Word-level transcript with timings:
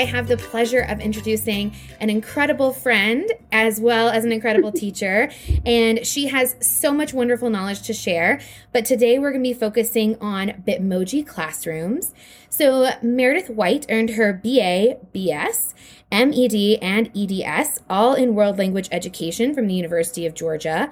I 0.00 0.04
have 0.04 0.28
the 0.28 0.38
pleasure 0.38 0.80
of 0.80 0.98
introducing 0.98 1.74
an 2.00 2.08
incredible 2.08 2.72
friend 2.72 3.30
as 3.52 3.78
well 3.78 4.08
as 4.08 4.24
an 4.24 4.32
incredible 4.32 4.72
teacher. 4.84 5.30
And 5.66 6.06
she 6.06 6.28
has 6.28 6.56
so 6.58 6.94
much 6.94 7.12
wonderful 7.12 7.50
knowledge 7.50 7.82
to 7.82 7.92
share. 7.92 8.40
But 8.72 8.86
today 8.86 9.18
we're 9.18 9.30
going 9.30 9.44
to 9.44 9.50
be 9.50 9.52
focusing 9.52 10.18
on 10.18 10.64
Bitmoji 10.66 11.26
classrooms. 11.26 12.14
So 12.48 12.92
Meredith 13.02 13.50
White 13.50 13.84
earned 13.90 14.10
her 14.10 14.32
BA, 14.32 14.96
BS, 15.14 15.74
MED, 16.10 16.78
and 16.80 17.10
EDS, 17.14 17.80
all 17.90 18.14
in 18.14 18.34
world 18.34 18.56
language 18.56 18.88
education 18.90 19.54
from 19.54 19.66
the 19.66 19.74
University 19.74 20.24
of 20.24 20.32
Georgia. 20.32 20.90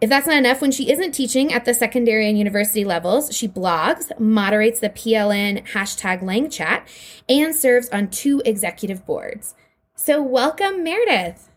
If 0.00 0.08
that's 0.08 0.26
not 0.26 0.38
enough, 0.38 0.62
when 0.62 0.72
she 0.72 0.90
isn't 0.90 1.12
teaching 1.12 1.52
at 1.52 1.66
the 1.66 1.74
secondary 1.74 2.26
and 2.26 2.38
university 2.38 2.86
levels, 2.86 3.36
she 3.36 3.46
blogs, 3.46 4.18
moderates 4.18 4.80
the 4.80 4.88
PLN 4.88 5.66
hashtag 5.68 6.22
Lang 6.22 6.48
chat, 6.48 6.88
and 7.28 7.54
serves 7.54 7.90
on 7.90 8.08
two 8.08 8.40
executive 8.46 9.04
boards. 9.04 9.54
So, 9.94 10.22
welcome, 10.22 10.82
Meredith. 10.82 11.50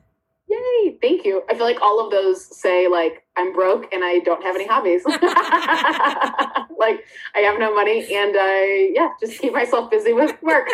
Yay, 0.49 0.97
thank 1.01 1.23
you. 1.23 1.43
I 1.49 1.53
feel 1.53 1.63
like 1.63 1.81
all 1.81 2.03
of 2.03 2.11
those 2.11 2.43
say, 2.59 2.89
like, 2.89 3.22
I'm 3.35 3.51
broke 3.51 3.91
and 3.91 4.03
I 4.03 4.19
don't 4.19 4.43
have 4.43 4.55
any 4.55 4.67
hobbies. 4.67 5.03
like 6.77 7.03
I 7.33 7.39
have 7.39 7.59
no 7.59 7.73
money 7.73 8.13
and 8.13 8.35
I 8.37 8.91
yeah, 8.93 9.09
just 9.19 9.39
keep 9.39 9.53
myself 9.53 9.89
busy 9.89 10.13
with 10.13 10.39
work. 10.43 10.67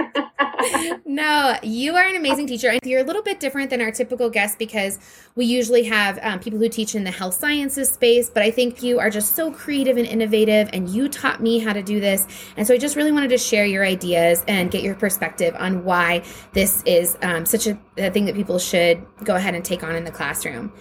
no, 1.05 1.57
you 1.63 1.95
are 1.95 2.03
an 2.03 2.17
amazing 2.17 2.47
teacher. 2.47 2.69
And 2.69 2.79
You're 2.83 2.99
a 2.99 3.03
little 3.03 3.23
bit 3.23 3.39
different 3.39 3.69
than 3.69 3.79
our 3.81 3.91
typical 3.91 4.29
guests 4.29 4.57
because 4.57 4.99
we 5.35 5.45
usually 5.45 5.83
have 5.85 6.19
um, 6.21 6.39
people 6.39 6.59
who 6.59 6.67
teach 6.67 6.95
in 6.95 7.05
the 7.05 7.11
health 7.11 7.35
sciences 7.35 7.89
space, 7.89 8.29
but 8.29 8.43
I 8.43 8.51
think 8.51 8.83
you 8.83 8.99
are 8.99 9.09
just 9.09 9.35
so 9.35 9.51
creative 9.51 9.95
and 9.95 10.05
innovative 10.05 10.69
and 10.73 10.89
you 10.89 11.07
taught 11.07 11.41
me 11.41 11.59
how 11.59 11.71
to 11.71 11.81
do 11.81 12.01
this. 12.01 12.27
And 12.57 12.67
so 12.67 12.73
I 12.73 12.77
just 12.77 12.97
really 12.97 13.13
wanted 13.13 13.29
to 13.29 13.37
share 13.37 13.65
your 13.65 13.85
ideas 13.85 14.43
and 14.47 14.69
get 14.69 14.83
your 14.83 14.95
perspective 14.95 15.55
on 15.57 15.85
why 15.85 16.23
this 16.51 16.83
is 16.85 17.17
um, 17.21 17.45
such 17.45 17.67
a, 17.67 17.79
a 17.97 18.11
thing 18.11 18.25
that 18.25 18.35
people 18.35 18.59
should 18.59 19.05
go 19.23 19.35
ahead 19.35 19.55
and 19.55 19.63
take 19.63 19.83
on 19.83 19.95
in 19.95 20.03
the 20.03 20.11
classroom. 20.11 20.73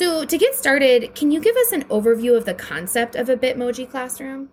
So, 0.00 0.24
to 0.24 0.38
get 0.38 0.54
started, 0.54 1.14
can 1.14 1.30
you 1.30 1.40
give 1.40 1.54
us 1.56 1.72
an 1.72 1.84
overview 1.90 2.34
of 2.34 2.46
the 2.46 2.54
concept 2.54 3.16
of 3.16 3.28
a 3.28 3.36
Bitmoji 3.36 3.90
classroom? 3.90 4.48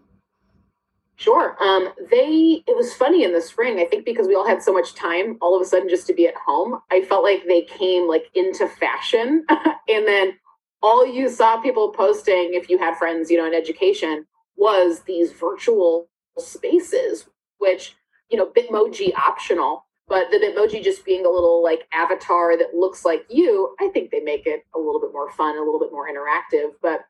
Sure. 1.15 1.55
Um, 1.63 1.93
they 2.11 2.63
it 2.67 2.75
was 2.75 2.93
funny 2.93 3.23
in 3.23 3.31
the 3.31 3.39
spring. 3.39 3.79
I 3.79 3.85
think 3.85 4.03
because 4.03 4.27
we 4.27 4.35
all 4.35 4.45
had 4.45 4.61
so 4.61 4.73
much 4.73 4.93
time, 4.93 5.37
all 5.39 5.55
of 5.55 5.61
a 5.61 5.65
sudden 5.65 5.87
just 5.87 6.05
to 6.07 6.13
be 6.13 6.27
at 6.27 6.35
home, 6.35 6.81
I 6.91 6.99
felt 6.99 7.23
like 7.23 7.45
they 7.47 7.61
came 7.61 8.09
like 8.09 8.25
into 8.35 8.67
fashion, 8.67 9.45
and 9.49 10.05
then 10.05 10.37
all 10.81 11.07
you 11.07 11.29
saw 11.29 11.61
people 11.61 11.93
posting, 11.93 12.53
if 12.53 12.69
you 12.69 12.77
had 12.77 12.97
friends, 12.97 13.31
you 13.31 13.37
know, 13.37 13.47
in 13.47 13.53
education, 13.53 14.27
was 14.57 15.03
these 15.03 15.31
virtual 15.31 16.09
spaces, 16.37 17.29
which 17.59 17.95
you 18.29 18.37
know, 18.37 18.47
Bitmoji 18.47 19.15
optional 19.15 19.86
but 20.07 20.31
the 20.31 20.37
Bitmoji 20.37 20.83
just 20.83 21.03
being 21.05 21.25
a 21.25 21.29
little 21.29 21.61
like 21.61 21.87
avatar 21.91 22.57
that 22.57 22.73
looks 22.73 23.03
like 23.03 23.25
you, 23.29 23.75
I 23.79 23.89
think 23.89 24.09
they 24.09 24.21
make 24.21 24.45
it 24.45 24.65
a 24.73 24.79
little 24.79 25.01
bit 25.01 25.11
more 25.11 25.29
fun, 25.31 25.57
a 25.57 25.59
little 25.59 25.79
bit 25.79 25.91
more 25.91 26.07
interactive. 26.09 26.71
But 26.81 27.01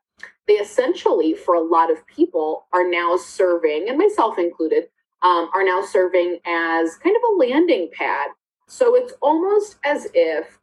they 0.48 0.56
essentially, 0.56 1.36
for 1.36 1.56
a 1.56 1.62
lot 1.62 1.92
of 1.92 2.06
people, 2.08 2.66
are 2.74 2.88
now 2.88 3.18
serving, 3.18 3.88
and 3.88 3.98
myself 3.98 4.40
included, 4.40 4.86
um, 5.22 5.50
are 5.54 5.64
now 5.64 5.84
serving 5.84 6.40
as 6.46 6.96
kind 6.96 7.16
of 7.16 7.22
a 7.30 7.38
landing 7.38 7.90
pad. 7.94 8.30
So 8.68 8.96
it's 8.96 9.14
almost 9.22 9.78
as 9.86 10.08
if, 10.14 10.60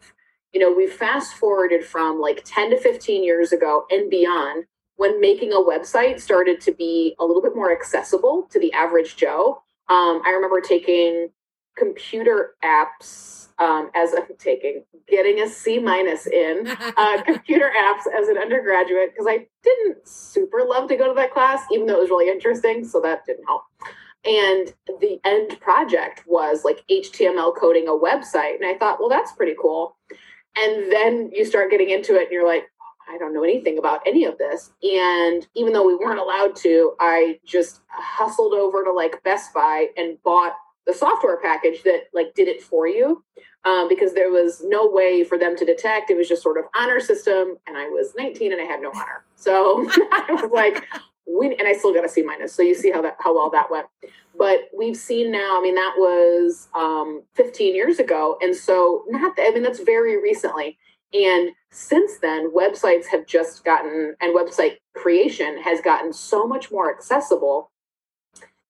you 0.53 0.61
know, 0.61 0.73
we 0.73 0.87
fast 0.87 1.35
forwarded 1.35 1.85
from 1.85 2.21
like 2.21 2.43
10 2.45 2.71
to 2.71 2.81
15 2.81 3.25
years 3.25 3.53
ago 3.53 3.87
and 3.91 4.11
beyond 4.11 4.65
when 4.97 5.21
making 5.21 5.53
a 5.53 5.57
website 5.57 6.21
started 6.21 6.61
to 6.63 6.73
be 6.73 7.15
a 7.19 7.25
little 7.25 7.43
bit 7.43 7.57
more 7.57 7.73
accessible 7.73 8.47
to 8.51 8.61
the 8.61 8.73
average 8.73 9.17
Joe. 9.17 9.63
Um, 9.89 10.23
I 10.25 10.31
remember 10.31 10.61
taking 10.61 11.31
computer 11.77 12.55
apps 12.65 13.49
um, 13.59 13.91
as 13.95 14.13
I'm 14.15 14.37
taking, 14.39 14.85
getting 15.09 15.41
a 15.41 15.49
C 15.49 15.79
minus 15.79 16.27
in 16.27 16.67
uh, 16.97 17.23
computer 17.27 17.71
apps 17.77 18.03
as 18.19 18.29
an 18.29 18.39
undergraduate 18.39 19.13
because 19.13 19.27
I 19.29 19.47
didn't 19.63 20.07
super 20.07 20.65
love 20.67 20.89
to 20.89 20.97
go 20.97 21.09
to 21.09 21.15
that 21.15 21.33
class, 21.33 21.65
even 21.73 21.87
though 21.87 21.99
it 21.99 22.01
was 22.01 22.11
really 22.11 22.29
interesting. 22.29 22.85
So 22.85 23.01
that 23.01 23.25
didn't 23.27 23.45
help. 23.45 23.63
And 24.25 24.73
the 25.01 25.21
end 25.25 25.61
project 25.61 26.25
was 26.27 26.65
like 26.65 26.83
HTML 26.91 27.55
coding 27.57 27.89
a 27.89 27.93
website. 27.93 28.57
And 28.57 28.65
I 28.65 28.77
thought, 28.79 28.99
well, 28.99 29.11
that's 29.11 29.33
pretty 29.33 29.55
cool. 29.61 29.97
And 30.57 30.91
then 30.91 31.31
you 31.33 31.45
start 31.45 31.71
getting 31.71 31.91
into 31.91 32.15
it 32.15 32.25
and 32.25 32.33
you're 32.33 32.47
like, 32.47 32.65
I 33.09 33.19
don't 33.19 33.35
know 33.35 33.45
anything 33.45 33.77
about 33.77 34.01
any 34.07 34.25
of 34.25 34.39
this. 34.39 34.73
And 34.83 35.47
even 35.55 35.73
though 35.75 35.87
we 35.87 35.95
weren't 35.95 36.19
allowed 36.19 36.57
to, 36.57 36.95
I 37.01 37.39
just 37.45 37.83
hustled 37.89 38.55
over 38.55 38.83
to 38.83 38.93
like 38.93 39.23
Best 39.25 39.53
Buy 39.53 39.89
and 39.97 40.17
bought 40.23 40.55
the 40.87 40.95
software 40.95 41.39
package 41.41 41.83
that 41.83 42.05
like 42.13 42.35
did 42.35 42.49
it 42.49 42.63
for 42.63 42.87
you 42.87 43.25
um, 43.65 43.89
because 43.89 44.13
there 44.13 44.31
was 44.31 44.63
no 44.65 44.89
way 44.89 45.25
for 45.25 45.39
them 45.39 45.57
to 45.57 45.65
detect. 45.65 46.11
It 46.11 46.17
was 46.17 46.29
just 46.29 46.43
sort 46.43 46.59
of 46.59 46.65
honor 46.75 47.01
system 47.01 47.57
and 47.67 47.77
i 47.77 47.89
was 47.89 48.15
19 48.17 48.53
and 48.53 48.61
i 48.61 48.65
had 48.65 48.81
no 48.81 48.91
honor. 48.95 49.25
So 49.37 49.89
i 50.13 50.27
was 50.29 50.51
like 50.53 50.85
we 51.27 51.55
and 51.57 51.67
i 51.67 51.73
still 51.73 51.95
got 51.95 52.05
a 52.05 52.09
c 52.09 52.23
minus 52.23 52.53
so 52.53 52.63
you 52.63 52.75
see 52.75 52.91
how 52.91 53.01
that 53.03 53.17
how 53.21 53.35
well 53.35 53.51
that 53.51 53.71
went. 53.71 53.87
But 54.37 54.69
we've 54.77 54.97
seen 54.97 55.31
now 55.31 55.59
i 55.59 55.63
mean 55.63 55.75
that 55.75 55.95
was 55.97 56.69
um, 56.75 57.23
15 57.35 57.75
years 57.75 57.99
ago 57.99 58.37
and 58.41 58.55
so 58.55 59.05
not 59.09 59.35
i 59.39 59.51
mean 59.51 59.63
that's 59.63 59.81
very 59.81 60.21
recently. 60.21 60.79
And 61.13 61.51
since 61.71 62.19
then 62.19 62.53
websites 62.53 63.07
have 63.07 63.27
just 63.27 63.65
gotten 63.65 64.17
and 64.21 64.37
website 64.37 64.79
creation 64.95 65.63
has 65.63 65.81
gotten 65.81 66.13
so 66.13 66.47
much 66.47 66.71
more 66.73 66.93
accessible 66.93 67.71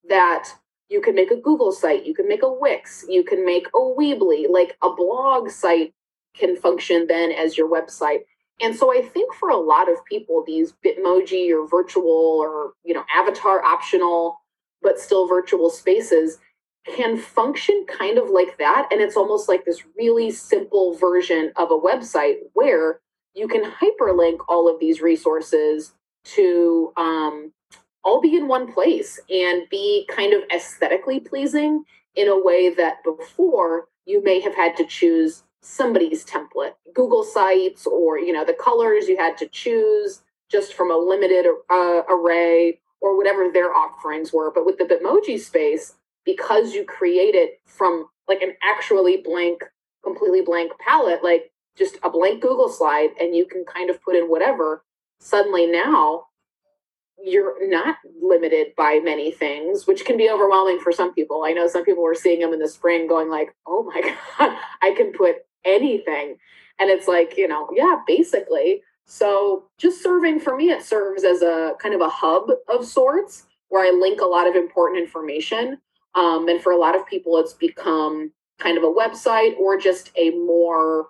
that 0.08 0.50
you 0.88 1.00
can 1.00 1.14
make 1.14 1.30
a 1.30 1.36
Google 1.36 1.72
site, 1.72 2.06
you 2.06 2.14
can 2.14 2.28
make 2.28 2.42
a 2.42 2.52
Wix, 2.52 3.04
you 3.08 3.24
can 3.24 3.44
make 3.44 3.66
a 3.68 3.78
Weebly, 3.78 4.48
like 4.48 4.76
a 4.82 4.90
blog 4.90 5.50
site 5.50 5.94
can 6.34 6.56
function 6.56 7.06
then 7.08 7.32
as 7.32 7.56
your 7.56 7.68
website. 7.68 8.20
And 8.60 8.74
so 8.74 8.92
I 8.92 9.02
think 9.02 9.34
for 9.34 9.48
a 9.48 9.56
lot 9.56 9.90
of 9.90 10.04
people, 10.04 10.44
these 10.46 10.74
Bitmoji 10.84 11.50
or 11.50 11.66
virtual 11.66 12.38
or 12.40 12.72
you 12.84 12.94
know 12.94 13.04
avatar 13.12 13.64
optional, 13.64 14.40
but 14.82 15.00
still 15.00 15.26
virtual 15.26 15.70
spaces 15.70 16.38
can 16.86 17.16
function 17.16 17.86
kind 17.88 18.18
of 18.18 18.30
like 18.30 18.58
that. 18.58 18.88
And 18.90 19.00
it's 19.00 19.16
almost 19.16 19.48
like 19.48 19.64
this 19.64 19.82
really 19.96 20.30
simple 20.30 20.94
version 20.94 21.52
of 21.56 21.70
a 21.70 21.78
website 21.78 22.36
where 22.52 23.00
you 23.34 23.48
can 23.48 23.64
hyperlink 23.64 24.38
all 24.48 24.72
of 24.72 24.78
these 24.78 25.00
resources 25.00 25.94
to 26.24 26.92
um, 26.96 27.52
all 28.04 28.20
be 28.20 28.36
in 28.36 28.48
one 28.48 28.72
place 28.72 29.20
and 29.30 29.68
be 29.70 30.06
kind 30.10 30.32
of 30.32 30.42
aesthetically 30.54 31.20
pleasing 31.20 31.84
in 32.14 32.28
a 32.28 32.42
way 32.42 32.72
that 32.72 33.02
before 33.04 33.88
you 34.06 34.22
may 34.22 34.40
have 34.40 34.54
had 34.54 34.76
to 34.76 34.86
choose 34.86 35.42
somebody's 35.62 36.24
template 36.26 36.74
google 36.94 37.24
sites 37.24 37.86
or 37.86 38.18
you 38.18 38.32
know 38.32 38.44
the 38.44 38.52
colors 38.52 39.08
you 39.08 39.16
had 39.16 39.36
to 39.38 39.48
choose 39.48 40.20
just 40.50 40.74
from 40.74 40.90
a 40.90 40.96
limited 40.96 41.46
uh, 41.70 42.02
array 42.08 42.78
or 43.00 43.16
whatever 43.16 43.50
their 43.50 43.74
offerings 43.74 44.32
were. 44.32 44.50
But 44.50 44.64
with 44.64 44.78
the 44.78 44.84
bitmoji 44.84 45.38
space 45.38 45.94
because 46.24 46.72
you 46.72 46.84
create 46.84 47.34
it 47.34 47.60
from 47.66 48.06
like 48.28 48.40
an 48.40 48.54
actually 48.62 49.18
blank 49.18 49.62
completely 50.02 50.42
blank 50.42 50.72
palette 50.78 51.24
like 51.24 51.50
just 51.76 51.96
a 52.02 52.10
blank 52.10 52.42
google 52.42 52.68
slide 52.68 53.08
and 53.18 53.34
you 53.34 53.46
can 53.46 53.64
kind 53.64 53.88
of 53.88 54.02
put 54.02 54.14
in 54.14 54.24
whatever 54.24 54.84
suddenly 55.18 55.66
now 55.66 56.24
you're 57.24 57.68
not 57.68 57.96
limited 58.20 58.68
by 58.76 59.00
many 59.02 59.30
things, 59.30 59.86
which 59.86 60.04
can 60.04 60.16
be 60.16 60.30
overwhelming 60.30 60.78
for 60.78 60.92
some 60.92 61.14
people. 61.14 61.44
I 61.44 61.52
know 61.52 61.66
some 61.66 61.84
people 61.84 62.02
were 62.02 62.14
seeing 62.14 62.40
them 62.40 62.52
in 62.52 62.58
the 62.58 62.68
spring 62.68 63.08
going 63.08 63.30
like, 63.30 63.54
"Oh 63.66 63.84
my 63.84 64.00
god, 64.38 64.56
I 64.82 64.92
can 64.92 65.12
put 65.12 65.36
anything." 65.64 66.36
And 66.78 66.90
it's 66.90 67.08
like, 67.08 67.36
you 67.36 67.48
know, 67.48 67.68
yeah, 67.72 67.96
basically. 68.06 68.82
So, 69.06 69.64
just 69.78 70.02
serving 70.02 70.40
for 70.40 70.56
me 70.56 70.70
it 70.70 70.82
serves 70.82 71.24
as 71.24 71.42
a 71.42 71.74
kind 71.78 71.94
of 71.94 72.00
a 72.00 72.08
hub 72.08 72.50
of 72.68 72.86
sorts 72.86 73.46
where 73.68 73.86
I 73.86 73.90
link 73.90 74.20
a 74.20 74.26
lot 74.26 74.46
of 74.46 74.54
important 74.54 75.02
information. 75.02 75.78
Um, 76.14 76.48
and 76.48 76.62
for 76.62 76.72
a 76.72 76.78
lot 76.78 76.94
of 76.94 77.06
people 77.06 77.38
it's 77.38 77.54
become 77.54 78.32
kind 78.58 78.78
of 78.78 78.84
a 78.84 78.86
website 78.86 79.58
or 79.58 79.76
just 79.76 80.10
a 80.16 80.30
more 80.30 81.08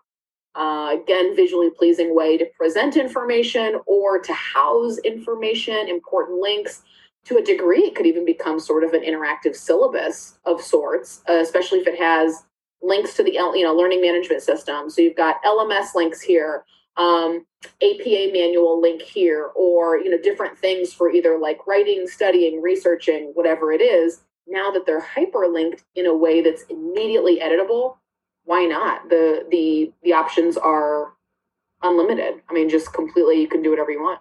uh, 0.54 0.96
again, 1.00 1.34
visually 1.34 1.70
pleasing 1.70 2.14
way 2.14 2.38
to 2.38 2.46
present 2.56 2.96
information 2.96 3.80
or 3.86 4.18
to 4.20 4.32
house 4.32 4.98
information, 4.98 5.88
important 5.88 6.40
links. 6.40 6.82
To 7.26 7.38
a 7.38 7.42
degree, 7.42 7.84
it 7.84 7.94
could 7.94 8.06
even 8.06 8.26
become 8.26 8.60
sort 8.60 8.84
of 8.84 8.92
an 8.92 9.00
interactive 9.00 9.56
syllabus 9.56 10.38
of 10.44 10.60
sorts, 10.60 11.22
uh, 11.28 11.38
especially 11.40 11.78
if 11.78 11.86
it 11.86 11.98
has 11.98 12.44
links 12.82 13.14
to 13.14 13.22
the 13.22 13.32
you 13.32 13.62
know 13.62 13.74
learning 13.74 14.02
management 14.02 14.42
system. 14.42 14.90
So 14.90 15.00
you've 15.00 15.16
got 15.16 15.42
LMS 15.42 15.94
links 15.94 16.20
here, 16.20 16.64
um, 16.98 17.46
APA 17.82 18.30
manual 18.32 18.80
link 18.80 19.00
here, 19.00 19.50
or 19.56 19.98
you 19.98 20.10
know 20.10 20.18
different 20.18 20.58
things 20.58 20.92
for 20.92 21.10
either 21.10 21.38
like 21.38 21.66
writing, 21.66 22.06
studying, 22.06 22.60
researching, 22.60 23.32
whatever 23.34 23.72
it 23.72 23.80
is. 23.80 24.20
Now 24.46 24.70
that 24.70 24.84
they're 24.84 25.00
hyperlinked 25.00 25.80
in 25.94 26.04
a 26.04 26.14
way 26.14 26.42
that's 26.42 26.64
immediately 26.64 27.40
editable, 27.40 27.96
why 28.44 28.66
not? 28.66 29.08
The 29.08 29.46
the 29.50 29.92
the 30.02 30.12
options 30.12 30.56
are 30.56 31.12
unlimited. 31.82 32.42
I 32.48 32.52
mean, 32.52 32.68
just 32.68 32.92
completely 32.92 33.40
you 33.40 33.48
can 33.48 33.62
do 33.62 33.70
whatever 33.70 33.90
you 33.90 34.02
want. 34.02 34.20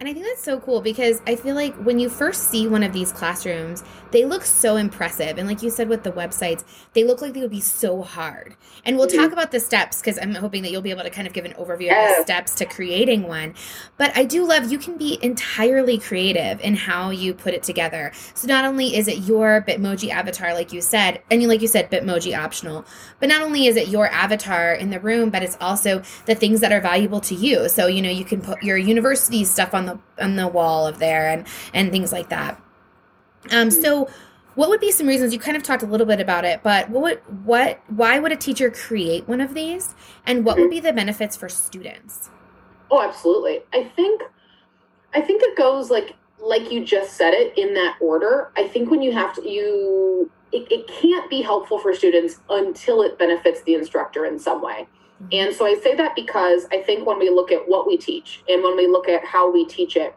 And 0.00 0.08
I 0.08 0.14
think 0.14 0.24
that's 0.24 0.42
so 0.42 0.58
cool 0.58 0.80
because 0.80 1.20
I 1.26 1.36
feel 1.36 1.54
like 1.54 1.74
when 1.74 1.98
you 1.98 2.08
first 2.08 2.44
see 2.44 2.66
one 2.66 2.82
of 2.82 2.94
these 2.94 3.12
classrooms, 3.12 3.84
they 4.12 4.24
look 4.24 4.46
so 4.46 4.76
impressive. 4.76 5.36
And 5.36 5.46
like 5.46 5.62
you 5.62 5.68
said 5.68 5.90
with 5.90 6.04
the 6.04 6.12
websites, 6.12 6.64
they 6.94 7.04
look 7.04 7.20
like 7.20 7.34
they 7.34 7.42
would 7.42 7.50
be 7.50 7.60
so 7.60 8.00
hard. 8.00 8.56
And 8.86 8.96
we'll 8.96 9.08
mm-hmm. 9.08 9.18
talk 9.18 9.32
about 9.32 9.50
the 9.50 9.60
steps 9.60 10.00
because 10.00 10.18
I'm 10.18 10.34
hoping 10.34 10.62
that 10.62 10.70
you'll 10.70 10.80
be 10.80 10.90
able 10.90 11.02
to 11.02 11.10
kind 11.10 11.26
of 11.26 11.34
give 11.34 11.44
an 11.44 11.52
overview 11.52 11.90
of 11.90 12.16
the 12.16 12.22
steps 12.22 12.54
to 12.56 12.64
creating 12.64 13.24
one. 13.24 13.54
But 13.98 14.16
I 14.16 14.24
do 14.24 14.46
love 14.46 14.72
you 14.72 14.78
can 14.78 14.96
be 14.96 15.18
entirely 15.20 15.98
creative 15.98 16.62
in 16.62 16.76
how 16.76 17.10
you 17.10 17.34
put 17.34 17.52
it 17.52 17.62
together. 17.62 18.12
So 18.32 18.48
not 18.48 18.64
only 18.64 18.96
is 18.96 19.06
it 19.06 19.18
your 19.18 19.62
Bitmoji 19.68 20.08
avatar, 20.08 20.54
like 20.54 20.72
you 20.72 20.80
said, 20.80 21.20
and 21.30 21.46
like 21.46 21.60
you 21.60 21.68
said, 21.68 21.90
Bitmoji 21.90 22.34
optional, 22.34 22.86
but 23.18 23.28
not 23.28 23.42
only 23.42 23.66
is 23.66 23.76
it 23.76 23.88
your 23.88 24.08
avatar 24.08 24.72
in 24.72 24.88
the 24.88 24.98
room, 24.98 25.28
but 25.28 25.42
it's 25.42 25.58
also 25.60 26.02
the 26.24 26.34
things 26.34 26.60
that 26.60 26.72
are 26.72 26.80
valuable 26.80 27.20
to 27.20 27.34
you. 27.34 27.68
So, 27.68 27.86
you 27.86 28.00
know, 28.00 28.08
you 28.08 28.24
can 28.24 28.40
put 28.40 28.62
your 28.62 28.78
university 28.78 29.44
stuff 29.44 29.74
on 29.74 29.84
the 29.84 29.89
the 30.16 30.24
on 30.24 30.36
the 30.36 30.48
wall 30.48 30.86
of 30.86 30.98
there 30.98 31.28
and 31.28 31.46
and 31.74 31.90
things 31.90 32.12
like 32.12 32.28
that. 32.28 32.60
Um, 33.50 33.70
so 33.70 34.08
what 34.54 34.68
would 34.68 34.80
be 34.80 34.90
some 34.90 35.06
reasons 35.06 35.32
you 35.32 35.38
kind 35.38 35.56
of 35.56 35.62
talked 35.62 35.82
a 35.82 35.86
little 35.86 36.06
bit 36.06 36.20
about 36.20 36.44
it, 36.44 36.62
but 36.62 36.90
what 36.90 37.02
would, 37.02 37.46
what 37.46 37.80
why 37.88 38.18
would 38.18 38.32
a 38.32 38.36
teacher 38.36 38.70
create 38.70 39.26
one 39.28 39.40
of 39.40 39.54
these, 39.54 39.94
and 40.26 40.44
what 40.44 40.58
would 40.58 40.70
be 40.70 40.80
the 40.80 40.92
benefits 40.92 41.36
for 41.36 41.48
students? 41.48 42.30
Oh, 42.90 43.00
absolutely. 43.00 43.60
I 43.72 43.84
think 43.84 44.22
I 45.14 45.20
think 45.20 45.42
it 45.42 45.56
goes 45.56 45.90
like 45.90 46.14
like 46.38 46.70
you 46.72 46.84
just 46.84 47.14
said 47.14 47.32
it 47.32 47.56
in 47.56 47.74
that 47.74 47.96
order. 48.00 48.50
I 48.56 48.66
think 48.66 48.90
when 48.90 49.02
you 49.02 49.12
have 49.12 49.34
to 49.34 49.48
you 49.48 50.30
it, 50.52 50.70
it 50.70 50.88
can't 50.88 51.30
be 51.30 51.42
helpful 51.42 51.78
for 51.78 51.94
students 51.94 52.40
until 52.48 53.02
it 53.02 53.18
benefits 53.18 53.62
the 53.62 53.74
instructor 53.74 54.24
in 54.24 54.38
some 54.38 54.60
way. 54.60 54.88
Mm-hmm. 55.22 55.28
And 55.32 55.54
so 55.54 55.66
I 55.66 55.78
say 55.82 55.94
that 55.96 56.14
because 56.14 56.66
I 56.72 56.82
think 56.82 57.06
when 57.06 57.18
we 57.18 57.30
look 57.30 57.52
at 57.52 57.68
what 57.68 57.86
we 57.86 57.96
teach 57.96 58.42
and 58.48 58.62
when 58.62 58.76
we 58.76 58.86
look 58.86 59.08
at 59.08 59.24
how 59.24 59.52
we 59.52 59.66
teach 59.66 59.96
it, 59.96 60.14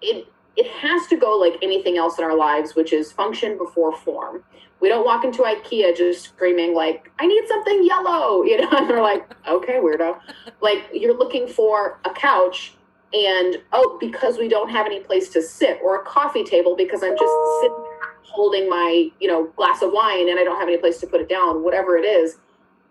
it 0.00 0.26
it 0.56 0.70
has 0.70 1.06
to 1.08 1.16
go 1.16 1.36
like 1.36 1.54
anything 1.60 1.98
else 1.98 2.18
in 2.18 2.24
our 2.24 2.36
lives, 2.36 2.74
which 2.74 2.92
is 2.92 3.12
function 3.12 3.58
before 3.58 3.94
form. 3.94 4.42
We 4.80 4.88
don't 4.88 5.04
walk 5.04 5.24
into 5.24 5.42
IKEA 5.42 5.94
just 5.96 6.24
screaming 6.24 6.74
like, 6.74 7.10
"I 7.18 7.26
need 7.26 7.46
something 7.48 7.84
yellow," 7.84 8.42
you 8.44 8.60
know, 8.60 8.70
and 8.70 8.88
they're 8.88 9.02
like, 9.02 9.30
"Okay, 9.46 9.74
weirdo." 9.74 10.18
like 10.60 10.88
you're 10.92 11.16
looking 11.16 11.46
for 11.46 11.98
a 12.04 12.10
couch, 12.10 12.74
and 13.12 13.56
oh, 13.72 13.98
because 14.00 14.38
we 14.38 14.48
don't 14.48 14.70
have 14.70 14.86
any 14.86 15.00
place 15.00 15.28
to 15.30 15.42
sit, 15.42 15.78
or 15.82 16.00
a 16.00 16.04
coffee 16.04 16.44
table 16.44 16.76
because 16.76 17.02
I'm 17.02 17.16
just 17.16 17.34
sitting 17.60 17.84
holding 18.22 18.68
my 18.68 19.08
you 19.20 19.28
know 19.28 19.46
glass 19.56 19.82
of 19.82 19.90
wine 19.92 20.28
and 20.28 20.38
I 20.38 20.44
don't 20.44 20.58
have 20.58 20.68
any 20.68 20.78
place 20.78 20.98
to 20.98 21.06
put 21.06 21.20
it 21.20 21.28
down. 21.28 21.62
Whatever 21.62 21.96
it 21.96 22.04
is, 22.04 22.38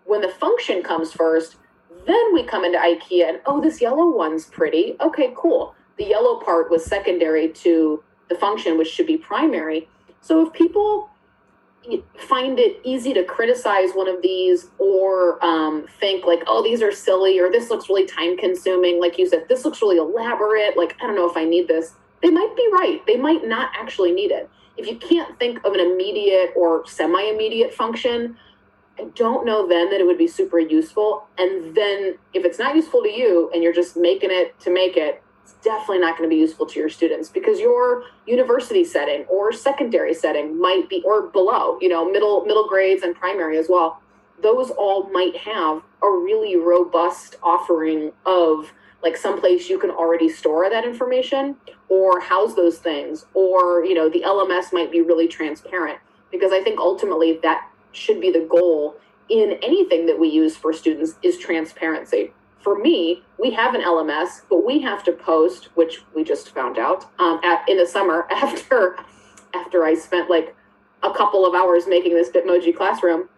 when 0.06 0.20
the 0.20 0.28
function 0.28 0.82
comes 0.82 1.12
first, 1.12 1.56
then 2.06 2.32
we 2.32 2.44
come 2.44 2.64
into 2.64 2.78
IKEA 2.78 3.28
and 3.28 3.40
oh, 3.46 3.60
this 3.60 3.80
yellow 3.80 4.08
one's 4.08 4.46
pretty. 4.46 4.96
Okay, 5.00 5.32
cool. 5.36 5.74
The 5.98 6.04
yellow 6.04 6.40
part 6.40 6.70
was 6.70 6.84
secondary 6.84 7.48
to 7.50 8.02
the 8.28 8.36
function, 8.36 8.78
which 8.78 8.88
should 8.88 9.06
be 9.06 9.16
primary. 9.16 9.88
So 10.20 10.46
if 10.46 10.52
people 10.52 11.10
find 12.18 12.58
it 12.58 12.80
easy 12.84 13.14
to 13.14 13.24
criticize 13.24 13.92
one 13.92 14.08
of 14.08 14.20
these 14.22 14.68
or 14.78 15.44
um, 15.44 15.86
think 16.00 16.24
like, 16.24 16.42
oh, 16.46 16.62
these 16.62 16.82
are 16.82 16.90
silly 16.90 17.38
or 17.38 17.50
this 17.50 17.70
looks 17.70 17.88
really 17.88 18.06
time 18.06 18.36
consuming, 18.36 19.00
like 19.00 19.18
you 19.18 19.28
said, 19.28 19.46
this 19.48 19.64
looks 19.64 19.80
really 19.80 19.96
elaborate. 19.96 20.76
Like, 20.76 20.96
I 21.00 21.06
don't 21.06 21.14
know 21.14 21.28
if 21.28 21.36
I 21.36 21.44
need 21.44 21.68
this. 21.68 21.94
They 22.22 22.30
might 22.30 22.54
be 22.56 22.68
right. 22.72 23.00
They 23.06 23.16
might 23.16 23.46
not 23.46 23.70
actually 23.78 24.12
need 24.12 24.32
it. 24.32 24.50
If 24.76 24.86
you 24.86 24.96
can't 24.96 25.38
think 25.38 25.64
of 25.64 25.74
an 25.74 25.80
immediate 25.80 26.50
or 26.56 26.86
semi 26.86 27.30
immediate 27.30 27.72
function, 27.72 28.36
I 28.98 29.04
don't 29.14 29.44
know 29.44 29.68
then 29.68 29.90
that 29.90 30.00
it 30.00 30.06
would 30.06 30.18
be 30.18 30.28
super 30.28 30.58
useful. 30.58 31.26
And 31.38 31.74
then 31.74 32.18
if 32.32 32.44
it's 32.44 32.58
not 32.58 32.74
useful 32.74 33.02
to 33.02 33.10
you 33.10 33.50
and 33.52 33.62
you're 33.62 33.74
just 33.74 33.96
making 33.96 34.30
it 34.32 34.58
to 34.60 34.72
make 34.72 34.96
it, 34.96 35.22
it's 35.42 35.52
definitely 35.62 35.98
not 35.98 36.16
going 36.16 36.28
to 36.28 36.34
be 36.34 36.40
useful 36.40 36.66
to 36.66 36.80
your 36.80 36.88
students 36.88 37.28
because 37.28 37.60
your 37.60 38.04
university 38.26 38.84
setting 38.84 39.24
or 39.26 39.52
secondary 39.52 40.14
setting 40.14 40.60
might 40.60 40.88
be 40.88 41.02
or 41.04 41.28
below, 41.28 41.78
you 41.80 41.88
know, 41.88 42.10
middle 42.10 42.44
middle 42.44 42.66
grades 42.68 43.02
and 43.02 43.14
primary 43.14 43.58
as 43.58 43.68
well. 43.68 44.00
Those 44.42 44.70
all 44.70 45.08
might 45.10 45.36
have 45.36 45.82
a 46.02 46.08
really 46.08 46.56
robust 46.56 47.36
offering 47.42 48.12
of 48.24 48.72
like 49.02 49.16
someplace 49.16 49.68
you 49.68 49.78
can 49.78 49.90
already 49.90 50.28
store 50.28 50.68
that 50.68 50.84
information 50.84 51.56
or 51.88 52.18
house 52.20 52.54
those 52.54 52.78
things 52.78 53.26
or 53.34 53.84
you 53.84 53.94
know 53.94 54.08
the 54.08 54.22
lms 54.22 54.72
might 54.72 54.90
be 54.90 55.00
really 55.00 55.28
transparent 55.28 55.98
because 56.32 56.50
i 56.50 56.60
think 56.62 56.78
ultimately 56.80 57.38
that 57.42 57.68
should 57.96 58.20
be 58.20 58.30
the 58.30 58.46
goal 58.48 58.96
in 59.28 59.58
anything 59.62 60.06
that 60.06 60.18
we 60.18 60.28
use 60.28 60.56
for 60.56 60.72
students 60.72 61.16
is 61.22 61.38
transparency. 61.38 62.32
For 62.60 62.78
me, 62.78 63.22
we 63.38 63.50
have 63.52 63.74
an 63.74 63.82
LMS, 63.82 64.42
but 64.48 64.64
we 64.64 64.80
have 64.82 65.04
to 65.04 65.12
post, 65.12 65.66
which 65.76 66.02
we 66.14 66.24
just 66.24 66.54
found 66.54 66.78
out 66.78 67.10
um, 67.18 67.40
at, 67.44 67.68
in 67.68 67.76
the 67.76 67.86
summer 67.86 68.26
after 68.30 68.96
after 69.54 69.84
I 69.84 69.94
spent 69.94 70.28
like 70.28 70.54
a 71.02 71.12
couple 71.12 71.46
of 71.46 71.54
hours 71.54 71.86
making 71.86 72.14
this 72.14 72.28
Bitmoji 72.28 72.76
classroom. 72.76 73.28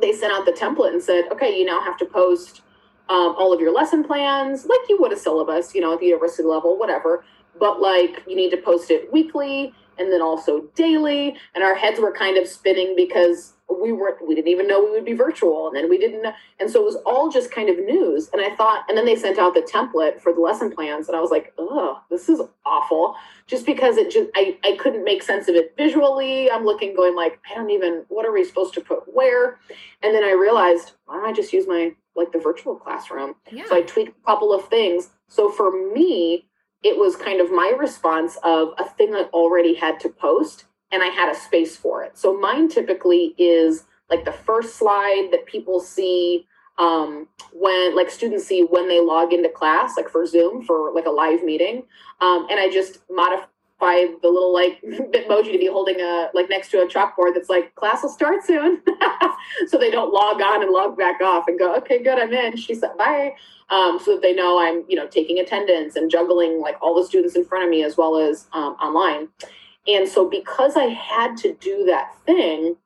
They 0.00 0.12
sent 0.12 0.32
out 0.32 0.44
the 0.46 0.52
template 0.52 0.92
and 0.92 1.02
said, 1.02 1.24
"Okay, 1.32 1.58
you 1.58 1.64
now 1.64 1.80
have 1.80 1.96
to 1.98 2.06
post 2.06 2.62
um, 3.08 3.34
all 3.38 3.52
of 3.52 3.60
your 3.60 3.72
lesson 3.72 4.04
plans, 4.04 4.66
like 4.66 4.80
you 4.88 4.98
would 5.00 5.12
a 5.12 5.16
syllabus, 5.16 5.74
you 5.74 5.80
know, 5.80 5.94
at 5.94 6.00
the 6.00 6.06
university 6.06 6.42
level, 6.42 6.78
whatever. 6.78 7.24
But 7.58 7.80
like 7.80 8.22
you 8.28 8.36
need 8.36 8.50
to 8.50 8.58
post 8.58 8.90
it 8.90 9.12
weekly 9.12 9.74
and 9.98 10.12
then 10.12 10.22
also 10.22 10.62
daily." 10.74 11.36
And 11.54 11.64
our 11.64 11.74
heads 11.74 11.98
were 12.00 12.12
kind 12.12 12.36
of 12.36 12.46
spinning 12.46 12.94
because 12.96 13.54
we 13.68 13.92
weren't 13.92 14.26
we 14.26 14.34
didn't 14.34 14.48
even 14.48 14.66
know 14.66 14.82
we 14.82 14.90
would 14.90 15.04
be 15.04 15.12
virtual 15.12 15.68
and 15.68 15.76
then 15.76 15.88
we 15.88 15.98
didn't 15.98 16.24
and 16.58 16.70
so 16.70 16.80
it 16.80 16.84
was 16.84 16.96
all 17.06 17.30
just 17.30 17.50
kind 17.50 17.68
of 17.68 17.76
news. 17.78 18.30
And 18.32 18.42
i 18.42 18.54
thought 18.54 18.84
and 18.88 18.96
then 18.96 19.04
they 19.04 19.16
sent 19.16 19.38
out 19.38 19.54
the 19.54 19.60
template 19.60 20.20
for 20.20 20.32
the 20.32 20.40
lesson 20.40 20.70
plans 20.70 21.08
and 21.08 21.16
i 21.16 21.20
was 21.20 21.30
like 21.30 21.52
oh 21.58 22.00
this 22.10 22.28
is 22.28 22.40
awful 22.64 23.14
just 23.46 23.66
because 23.66 23.96
it 23.96 24.10
just 24.10 24.30
I, 24.34 24.56
I 24.64 24.76
couldn't 24.78 25.04
make 25.04 25.22
sense 25.22 25.48
of 25.48 25.54
it 25.54 25.74
visually. 25.76 26.50
I'm 26.50 26.64
looking 26.64 26.94
going 26.94 27.14
like 27.14 27.38
i 27.50 27.54
don't 27.54 27.70
even 27.70 28.04
what 28.08 28.26
are 28.26 28.32
we 28.32 28.44
supposed 28.44 28.74
to 28.74 28.80
put 28.80 29.02
where? 29.12 29.58
And 30.02 30.14
then 30.14 30.24
i 30.24 30.32
realized 30.32 30.92
why 31.06 31.16
don't 31.16 31.28
i 31.28 31.32
just 31.32 31.52
use 31.52 31.66
my 31.66 31.94
like 32.16 32.32
the 32.32 32.38
virtual 32.38 32.74
classroom? 32.74 33.34
Yeah. 33.50 33.64
so 33.68 33.76
i 33.76 33.82
tweaked 33.82 34.16
a 34.22 34.26
couple 34.26 34.52
of 34.52 34.68
things. 34.68 35.10
So 35.28 35.50
for 35.50 35.92
me 35.92 36.46
it 36.84 36.96
was 36.96 37.16
kind 37.16 37.40
of 37.40 37.50
my 37.50 37.74
response 37.76 38.38
of 38.44 38.68
a 38.78 38.84
thing 38.84 39.14
i 39.14 39.24
already 39.32 39.74
had 39.74 39.98
to 40.00 40.08
post 40.08 40.64
and 40.90 41.02
I 41.02 41.06
had 41.06 41.30
a 41.30 41.38
space 41.38 41.76
for 41.76 42.02
it. 42.02 42.16
So 42.16 42.38
mine 42.38 42.68
typically 42.68 43.34
is 43.38 43.84
like 44.10 44.24
the 44.24 44.32
first 44.32 44.76
slide 44.76 45.28
that 45.32 45.46
people 45.46 45.80
see 45.80 46.46
um, 46.78 47.26
when 47.52 47.96
like 47.96 48.10
students 48.10 48.46
see 48.46 48.62
when 48.62 48.88
they 48.88 49.00
log 49.00 49.32
into 49.32 49.48
class, 49.48 49.96
like 49.96 50.08
for 50.08 50.24
Zoom 50.26 50.62
for 50.62 50.92
like 50.94 51.06
a 51.06 51.10
live 51.10 51.42
meeting. 51.42 51.82
Um, 52.20 52.46
and 52.50 52.60
I 52.60 52.70
just 52.70 53.00
modify 53.10 53.48
the 53.80 54.28
little 54.28 54.52
like 54.52 54.80
Bitmoji 54.86 55.52
to 55.52 55.58
be 55.58 55.66
holding 55.66 56.00
a 56.00 56.30
like 56.34 56.48
next 56.48 56.70
to 56.70 56.78
a 56.78 56.86
chalkboard 56.86 57.34
that's 57.34 57.48
like 57.48 57.74
class 57.74 58.02
will 58.02 58.10
start 58.10 58.44
soon, 58.44 58.80
so 59.66 59.76
they 59.76 59.90
don't 59.90 60.12
log 60.12 60.40
on 60.40 60.62
and 60.62 60.70
log 60.70 60.96
back 60.96 61.20
off 61.20 61.48
and 61.48 61.58
go 61.58 61.74
okay 61.76 62.02
good 62.02 62.18
I'm 62.18 62.32
in. 62.32 62.56
She 62.56 62.74
said 62.74 62.96
bye, 62.96 63.34
um, 63.70 63.98
so 64.02 64.14
that 64.14 64.22
they 64.22 64.32
know 64.32 64.58
I'm 64.60 64.84
you 64.88 64.96
know 64.96 65.08
taking 65.08 65.40
attendance 65.40 65.96
and 65.96 66.10
juggling 66.10 66.60
like 66.60 66.76
all 66.80 66.94
the 66.94 67.04
students 67.04 67.34
in 67.34 67.44
front 67.44 67.64
of 67.64 67.70
me 67.70 67.82
as 67.82 67.96
well 67.96 68.16
as 68.16 68.46
um, 68.52 68.74
online. 68.74 69.28
And 69.88 70.06
so 70.06 70.28
because 70.28 70.76
I 70.76 70.84
had 70.84 71.36
to 71.38 71.54
do 71.54 71.84
that 71.86 72.14
thing, 72.26 72.76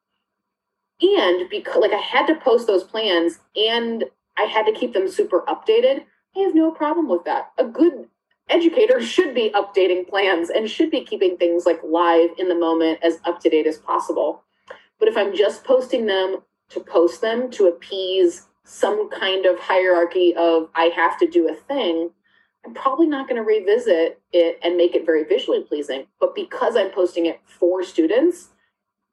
and 1.03 1.51
because 1.51 1.79
like 1.79 1.93
I 1.93 1.97
had 1.97 2.27
to 2.27 2.37
post 2.37 2.69
those 2.69 2.85
plans 2.85 3.41
and 3.57 4.05
I 4.39 4.43
had 4.43 4.67
to 4.67 4.73
keep 4.73 4.95
them 4.95 5.09
super 5.09 5.41
updated, 5.49 6.05
I 6.37 6.41
have 6.41 6.55
no 6.55 6.71
problem 6.71 7.09
with 7.09 7.25
that. 7.25 7.51
A 7.59 7.65
good 7.65 8.09
educator 8.49 9.01
should 9.05 9.35
be 9.35 9.51
updating 9.51 10.09
plans 10.09 10.49
and 10.49 10.71
should 10.71 10.91
be 10.91 11.05
keeping 11.05 11.37
things 11.37 11.67
like 11.67 11.81
live 11.83 12.31
in 12.39 12.49
the 12.49 12.55
moment 12.55 13.01
as 13.03 13.19
up 13.25 13.41
to 13.41 13.51
date 13.51 13.67
as 13.67 13.79
possible. 13.79 14.45
But 15.01 15.09
if 15.09 15.17
I'm 15.17 15.35
just 15.35 15.65
posting 15.65 16.07
them 16.07 16.43
to 16.71 16.81
post 16.81 17.21
them 17.21 17.51
to 17.51 17.67
appease 17.67 18.47
some 18.65 19.11
kind 19.11 19.45
of 19.45 19.59
hierarchy 19.59 20.35
of 20.37 20.69
I 20.77 20.85
have 20.95 21.19
to 21.19 21.27
do 21.27 21.49
a 21.49 21.55
thing, 21.55 22.11
I'm 22.65 22.75
probably 22.75 23.07
not 23.07 23.29
going 23.29 23.41
to 23.41 23.47
revisit 23.47 24.21
it 24.33 24.59
and 24.63 24.77
make 24.77 24.95
it 24.95 25.05
very 25.05 25.25
visually 25.25 25.63
pleasing. 25.63 26.07
But 26.21 26.35
because 26.35 26.77
I'm 26.77 26.91
posting 26.91 27.27
it 27.27 27.41
for 27.45 27.83
students 27.83 28.51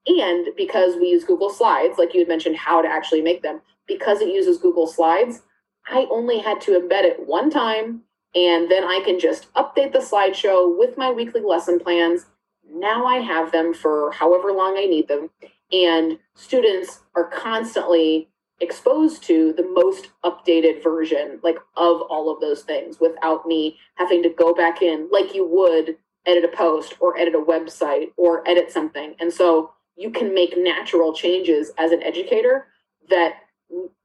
and 0.06 0.48
because 0.56 0.96
we 0.96 1.08
use 1.08 1.24
Google 1.24 1.50
Slides, 1.50 1.98
like 1.98 2.14
you 2.14 2.20
had 2.20 2.28
mentioned, 2.28 2.58
how 2.58 2.82
to 2.82 2.88
actually 2.88 3.22
make 3.22 3.42
them, 3.42 3.62
because 3.88 4.22
it 4.22 4.30
uses 4.30 4.58
Google 4.58 4.88
Slides, 4.88 5.42
I 5.88 6.08
only 6.12 6.40
had 6.40 6.62
to 6.62 6.80
embed 6.80 7.04
it 7.04 7.28
one 7.28 7.50
time 7.50 8.04
and 8.36 8.70
then 8.70 8.84
I 8.84 9.02
can 9.04 9.20
just 9.20 9.52
update 9.54 9.94
the 9.94 10.00
slideshow 10.00 10.78
with 10.78 10.98
my 10.98 11.12
weekly 11.12 11.42
lesson 11.42 11.80
plans. 11.80 12.28
Now 12.72 13.06
I 13.06 13.18
have 13.18 13.52
them 13.52 13.74
for 13.74 14.12
however 14.12 14.52
long 14.52 14.78
I 14.78 14.86
need 14.86 15.08
them. 15.08 15.32
And 15.72 16.20
students 16.36 17.02
are 17.16 17.26
constantly 17.26 18.30
exposed 18.62 19.24
to 19.24 19.54
the 19.54 19.68
most 19.74 20.10
updated 20.24 20.84
version 20.84 21.40
like 21.44 21.58
of 21.78 22.02
all 22.10 22.32
of 22.32 22.42
those 22.42 22.64
things 22.64 23.00
without 23.00 23.46
me 23.46 23.78
having 23.96 24.22
to 24.22 24.30
go 24.30 24.54
back 24.54 24.82
in 24.82 25.08
like 25.12 25.34
you 25.34 25.48
would 25.48 25.98
edit 26.26 26.44
a 26.44 26.56
post 26.56 26.94
or 27.00 27.18
edit 27.18 27.34
a 27.34 27.38
website 27.38 28.12
or 28.18 28.48
edit 28.48 28.72
something 28.72 29.16
and 29.20 29.32
so 29.32 29.72
you 29.96 30.10
can 30.10 30.34
make 30.34 30.54
natural 30.58 31.14
changes 31.14 31.72
as 31.78 31.92
an 31.92 32.04
educator 32.04 32.68
that 33.10 33.36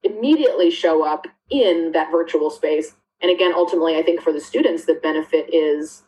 immediately 0.02 0.70
show 0.70 1.04
up 1.04 1.26
in 1.50 1.90
that 1.92 2.10
virtual 2.10 2.50
space 2.50 2.94
and 3.20 3.30
again 3.30 3.52
ultimately 3.54 3.96
i 3.96 4.02
think 4.02 4.20
for 4.20 4.32
the 4.32 4.40
students 4.40 4.84
the 4.84 4.94
benefit 4.94 5.52
is 5.52 6.04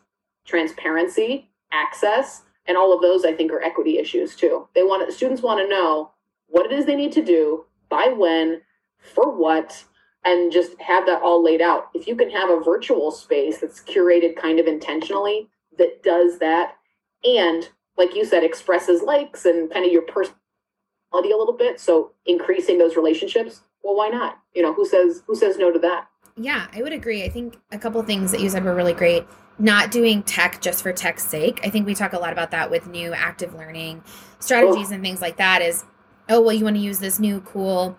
transparency, 0.47 1.49
access, 1.71 2.43
and 2.65 2.77
all 2.77 2.93
of 2.93 3.01
those 3.01 3.23
I 3.25 3.33
think 3.33 3.51
are 3.51 3.61
equity 3.61 3.99
issues 3.99 4.35
too. 4.35 4.67
They 4.73 4.83
want 4.83 5.11
students 5.13 5.43
want 5.43 5.59
to 5.59 5.67
know 5.67 6.11
what 6.47 6.65
it 6.65 6.71
is 6.71 6.85
they 6.85 6.95
need 6.95 7.11
to 7.13 7.23
do, 7.23 7.65
by 7.89 8.13
when, 8.15 8.61
for 8.99 9.35
what, 9.35 9.83
and 10.25 10.51
just 10.51 10.79
have 10.81 11.05
that 11.05 11.21
all 11.21 11.43
laid 11.43 11.61
out. 11.61 11.89
If 11.93 12.07
you 12.07 12.15
can 12.15 12.29
have 12.29 12.49
a 12.49 12.59
virtual 12.59 13.11
space 13.11 13.59
that's 13.59 13.81
curated 13.81 14.35
kind 14.35 14.59
of 14.59 14.67
intentionally 14.67 15.49
that 15.77 16.03
does 16.03 16.39
that 16.39 16.75
and 17.23 17.69
like 17.97 18.15
you 18.15 18.25
said 18.25 18.43
expresses 18.43 19.01
likes 19.01 19.45
and 19.45 19.71
kind 19.71 19.85
of 19.85 19.91
your 19.91 20.03
personality 20.03 21.31
a 21.31 21.37
little 21.37 21.55
bit, 21.57 21.79
so 21.79 22.11
increasing 22.25 22.77
those 22.77 22.95
relationships, 22.95 23.61
well 23.83 23.95
why 23.95 24.09
not? 24.09 24.39
You 24.53 24.61
know, 24.61 24.73
who 24.73 24.85
says 24.85 25.23
who 25.27 25.35
says 25.35 25.57
no 25.57 25.71
to 25.71 25.79
that? 25.79 26.07
Yeah, 26.35 26.67
I 26.73 26.83
would 26.83 26.93
agree. 26.93 27.23
I 27.23 27.29
think 27.29 27.57
a 27.71 27.79
couple 27.79 28.01
things 28.03 28.31
that 28.31 28.41
you 28.41 28.49
said 28.49 28.63
were 28.63 28.75
really 28.75 28.93
great. 28.93 29.25
Not 29.57 29.89
doing 29.89 30.21
tech 30.21 30.61
just 30.61 30.83
for 30.83 30.93
tech's 30.93 31.25
sake. 31.25 31.59
I 31.63 31.69
think 31.71 31.87
we 31.87 31.95
talk 31.95 32.13
a 32.13 32.19
lot 32.19 32.31
about 32.31 32.51
that 32.51 32.69
with 32.69 32.85
new 32.85 33.11
active 33.11 33.55
learning 33.55 34.03
strategies 34.39 34.91
oh. 34.91 34.93
and 34.93 35.03
things 35.03 35.19
like 35.19 35.37
that 35.37 35.63
is 35.63 35.83
oh 36.29 36.41
well 36.41 36.53
you 36.53 36.63
want 36.63 36.75
to 36.75 36.81
use 36.81 36.99
this 36.99 37.19
new 37.19 37.41
cool 37.41 37.97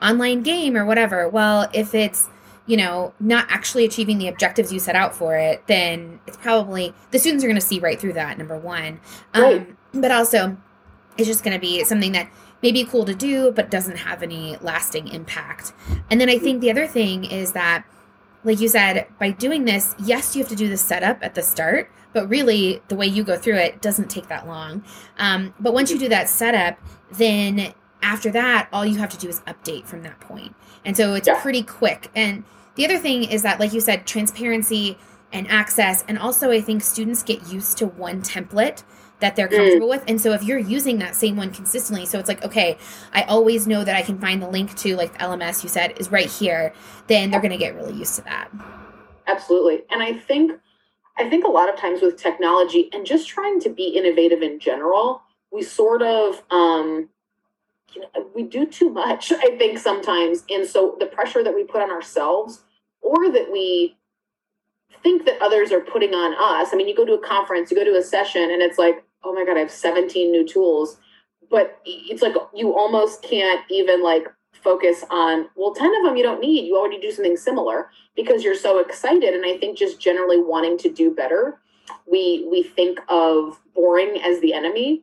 online 0.00 0.42
game 0.42 0.76
or 0.76 0.84
whatever. 0.84 1.28
Well, 1.28 1.68
if 1.72 1.94
it's 1.94 2.28
you 2.68 2.76
know, 2.76 3.14
not 3.18 3.46
actually 3.48 3.86
achieving 3.86 4.18
the 4.18 4.28
objectives 4.28 4.70
you 4.70 4.78
set 4.78 4.94
out 4.94 5.14
for 5.14 5.34
it, 5.36 5.66
then 5.68 6.20
it's 6.26 6.36
probably 6.36 6.92
the 7.12 7.18
students 7.18 7.42
are 7.42 7.48
going 7.48 7.58
to 7.58 7.66
see 7.66 7.80
right 7.80 7.98
through 7.98 8.12
that. 8.12 8.36
Number 8.36 8.58
one, 8.58 9.00
right. 9.34 9.62
um, 9.62 9.76
but 9.94 10.12
also 10.12 10.56
it's 11.16 11.26
just 11.26 11.42
going 11.42 11.54
to 11.54 11.60
be 11.60 11.82
something 11.84 12.12
that 12.12 12.30
may 12.62 12.70
be 12.70 12.84
cool 12.84 13.06
to 13.06 13.14
do, 13.14 13.50
but 13.52 13.70
doesn't 13.70 13.96
have 13.96 14.22
any 14.22 14.58
lasting 14.60 15.08
impact. 15.08 15.72
And 16.10 16.20
then 16.20 16.28
I 16.28 16.38
think 16.38 16.60
the 16.60 16.70
other 16.70 16.86
thing 16.86 17.24
is 17.24 17.52
that, 17.52 17.84
like 18.44 18.60
you 18.60 18.68
said, 18.68 19.06
by 19.18 19.30
doing 19.30 19.64
this, 19.64 19.94
yes, 19.98 20.36
you 20.36 20.42
have 20.42 20.50
to 20.50 20.56
do 20.56 20.68
the 20.68 20.76
setup 20.76 21.18
at 21.22 21.34
the 21.34 21.42
start, 21.42 21.90
but 22.12 22.28
really 22.28 22.82
the 22.88 22.96
way 22.96 23.06
you 23.06 23.24
go 23.24 23.36
through 23.36 23.56
it 23.56 23.82
doesn't 23.82 24.08
take 24.08 24.28
that 24.28 24.46
long. 24.46 24.84
Um, 25.18 25.54
but 25.60 25.74
once 25.74 25.90
you 25.90 25.98
do 25.98 26.08
that 26.08 26.28
setup, 26.28 26.78
then 27.12 27.72
after 28.02 28.30
that, 28.30 28.68
all 28.72 28.86
you 28.86 28.98
have 28.98 29.10
to 29.10 29.18
do 29.18 29.28
is 29.28 29.40
update 29.40 29.86
from 29.86 30.02
that 30.02 30.20
point. 30.20 30.54
And 30.84 30.96
so 30.96 31.14
it's 31.14 31.28
yeah. 31.28 31.40
pretty 31.40 31.62
quick. 31.62 32.10
And 32.14 32.44
the 32.76 32.84
other 32.84 32.98
thing 32.98 33.24
is 33.24 33.42
that, 33.42 33.58
like 33.58 33.72
you 33.72 33.80
said, 33.80 34.06
transparency 34.06 34.96
and 35.32 35.48
access. 35.50 36.04
And 36.08 36.18
also, 36.18 36.50
I 36.50 36.60
think 36.60 36.82
students 36.82 37.22
get 37.22 37.48
used 37.48 37.78
to 37.78 37.86
one 37.86 38.22
template 38.22 38.84
that 39.20 39.34
they're 39.34 39.48
mm. 39.48 39.56
comfortable 39.56 39.88
mm. 39.88 39.90
with. 39.90 40.04
And 40.06 40.20
so 40.20 40.32
if 40.32 40.42
you're 40.42 40.58
using 40.58 40.98
that 40.98 41.16
same 41.16 41.36
one 41.36 41.50
consistently, 41.50 42.06
so 42.06 42.18
it's 42.18 42.28
like, 42.28 42.44
okay, 42.44 42.78
I 43.12 43.22
always 43.22 43.66
know 43.66 43.84
that 43.84 43.96
I 43.96 44.02
can 44.02 44.18
find 44.18 44.40
the 44.40 44.48
link 44.48 44.76
to 44.76 44.96
like 44.96 45.12
the 45.12 45.18
LMS 45.18 45.62
you 45.62 45.68
said 45.68 45.98
is 45.98 46.10
right 46.10 46.30
here, 46.30 46.72
then 47.08 47.30
they're 47.30 47.40
going 47.40 47.50
to 47.50 47.58
get 47.58 47.74
really 47.74 47.94
used 47.94 48.14
to 48.16 48.22
that. 48.22 48.48
Absolutely. 49.26 49.82
And 49.90 50.02
I 50.02 50.14
think 50.14 50.52
I 51.18 51.28
think 51.28 51.44
a 51.44 51.50
lot 51.50 51.68
of 51.68 51.76
times 51.76 52.00
with 52.00 52.16
technology 52.16 52.88
and 52.92 53.04
just 53.04 53.28
trying 53.28 53.60
to 53.60 53.68
be 53.68 53.88
innovative 53.88 54.42
in 54.42 54.58
general, 54.60 55.22
we 55.50 55.62
sort 55.62 56.02
of 56.02 56.42
um 56.50 57.08
you 57.94 58.02
know, 58.02 58.26
we 58.34 58.42
do 58.42 58.66
too 58.66 58.90
much, 58.90 59.32
I 59.32 59.56
think 59.58 59.78
sometimes. 59.78 60.44
And 60.50 60.66
so 60.66 60.96
the 61.00 61.06
pressure 61.06 61.42
that 61.42 61.54
we 61.54 61.64
put 61.64 61.82
on 61.82 61.90
ourselves 61.90 62.62
or 63.00 63.30
that 63.30 63.50
we 63.50 63.96
think 65.02 65.24
that 65.26 65.40
others 65.40 65.72
are 65.72 65.80
putting 65.80 66.14
on 66.14 66.34
us. 66.34 66.72
I 66.72 66.76
mean, 66.76 66.88
you 66.88 66.94
go 66.94 67.04
to 67.04 67.14
a 67.14 67.26
conference, 67.26 67.70
you 67.70 67.76
go 67.76 67.84
to 67.84 67.96
a 67.96 68.02
session, 68.02 68.42
and 68.42 68.62
it's 68.62 68.78
like, 68.78 69.04
oh 69.22 69.32
my 69.32 69.44
God, 69.44 69.56
I 69.56 69.60
have 69.60 69.70
17 69.70 70.30
new 70.30 70.46
tools. 70.46 70.98
But 71.50 71.80
it's 71.84 72.20
like 72.20 72.34
you 72.54 72.76
almost 72.76 73.22
can't 73.22 73.64
even 73.70 74.02
like 74.02 74.26
focus 74.52 75.04
on, 75.10 75.48
well, 75.56 75.74
10 75.74 75.86
of 75.96 76.04
them 76.04 76.16
you 76.16 76.22
don't 76.22 76.40
need. 76.40 76.66
You 76.66 76.76
already 76.76 77.00
do 77.00 77.10
something 77.10 77.36
similar 77.36 77.90
because 78.16 78.42
you're 78.42 78.54
so 78.54 78.78
excited. 78.78 79.34
And 79.34 79.44
I 79.44 79.56
think 79.58 79.78
just 79.78 80.00
generally 80.00 80.40
wanting 80.40 80.78
to 80.78 80.90
do 80.90 81.14
better, 81.14 81.60
we 82.10 82.46
we 82.50 82.62
think 82.62 83.00
of 83.08 83.58
boring 83.74 84.20
as 84.22 84.40
the 84.40 84.52
enemy 84.52 85.02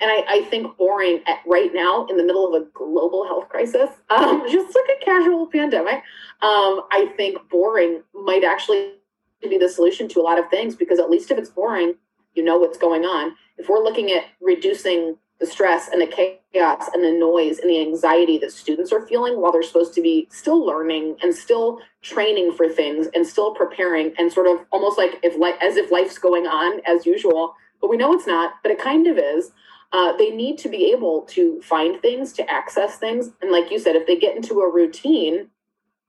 and 0.00 0.10
I, 0.10 0.24
I, 0.28 0.44
think 0.44 0.76
boring 0.76 1.22
at 1.26 1.40
right 1.44 1.74
now 1.74 2.06
in 2.06 2.16
the 2.16 2.22
middle 2.22 2.46
of 2.46 2.62
a 2.62 2.66
global 2.66 3.26
health 3.26 3.48
crisis, 3.48 3.90
um, 4.10 4.44
just 4.48 4.74
like 4.74 4.96
a 5.00 5.04
casual 5.04 5.46
pandemic, 5.46 5.96
um, 6.42 6.82
I 6.92 7.12
think 7.16 7.48
boring 7.48 8.02
might 8.14 8.44
actually 8.44 8.94
be 9.42 9.58
the 9.58 9.68
solution 9.68 10.08
to 10.08 10.20
a 10.20 10.22
lot 10.22 10.38
of 10.38 10.48
things 10.50 10.76
because 10.76 10.98
at 10.98 11.10
least 11.10 11.30
if 11.30 11.38
it's 11.38 11.50
boring, 11.50 11.94
you 12.34 12.44
know 12.44 12.58
what's 12.58 12.78
going 12.78 13.04
on. 13.04 13.34
If 13.56 13.68
we're 13.68 13.82
looking 13.82 14.12
at 14.12 14.24
reducing 14.40 15.16
the 15.40 15.46
stress 15.46 15.88
and 15.88 16.00
the 16.00 16.06
chaos 16.52 16.90
and 16.92 17.04
the 17.04 17.12
noise 17.12 17.58
and 17.58 17.70
the 17.70 17.80
anxiety 17.80 18.38
that 18.38 18.52
students 18.52 18.92
are 18.92 19.06
feeling 19.06 19.40
while 19.40 19.52
they're 19.52 19.62
supposed 19.62 19.94
to 19.94 20.02
be 20.02 20.26
still 20.30 20.64
learning 20.64 21.16
and 21.22 21.34
still 21.34 21.80
training 22.02 22.52
for 22.52 22.68
things 22.68 23.06
and 23.14 23.26
still 23.26 23.54
preparing 23.54 24.12
and 24.18 24.32
sort 24.32 24.46
of 24.46 24.66
almost 24.72 24.98
like 24.98 25.20
if 25.22 25.38
like 25.38 25.54
as 25.62 25.76
if 25.76 25.90
life's 25.92 26.18
going 26.18 26.46
on 26.46 26.80
as 26.86 27.06
usual, 27.06 27.54
but 27.80 27.88
we 27.88 27.96
know 27.96 28.12
it's 28.12 28.26
not, 28.26 28.54
but 28.62 28.72
it 28.72 28.80
kind 28.80 29.06
of 29.06 29.16
is 29.16 29.52
uh, 29.92 30.16
they 30.16 30.30
need 30.30 30.58
to 30.58 30.68
be 30.68 30.90
able 30.92 31.22
to 31.22 31.60
find 31.62 32.00
things, 32.02 32.32
to 32.34 32.50
access 32.50 32.98
things. 32.98 33.30
And 33.40 33.50
like 33.50 33.70
you 33.70 33.78
said, 33.78 33.96
if 33.96 34.06
they 34.06 34.16
get 34.16 34.36
into 34.36 34.60
a 34.60 34.70
routine 34.70 35.48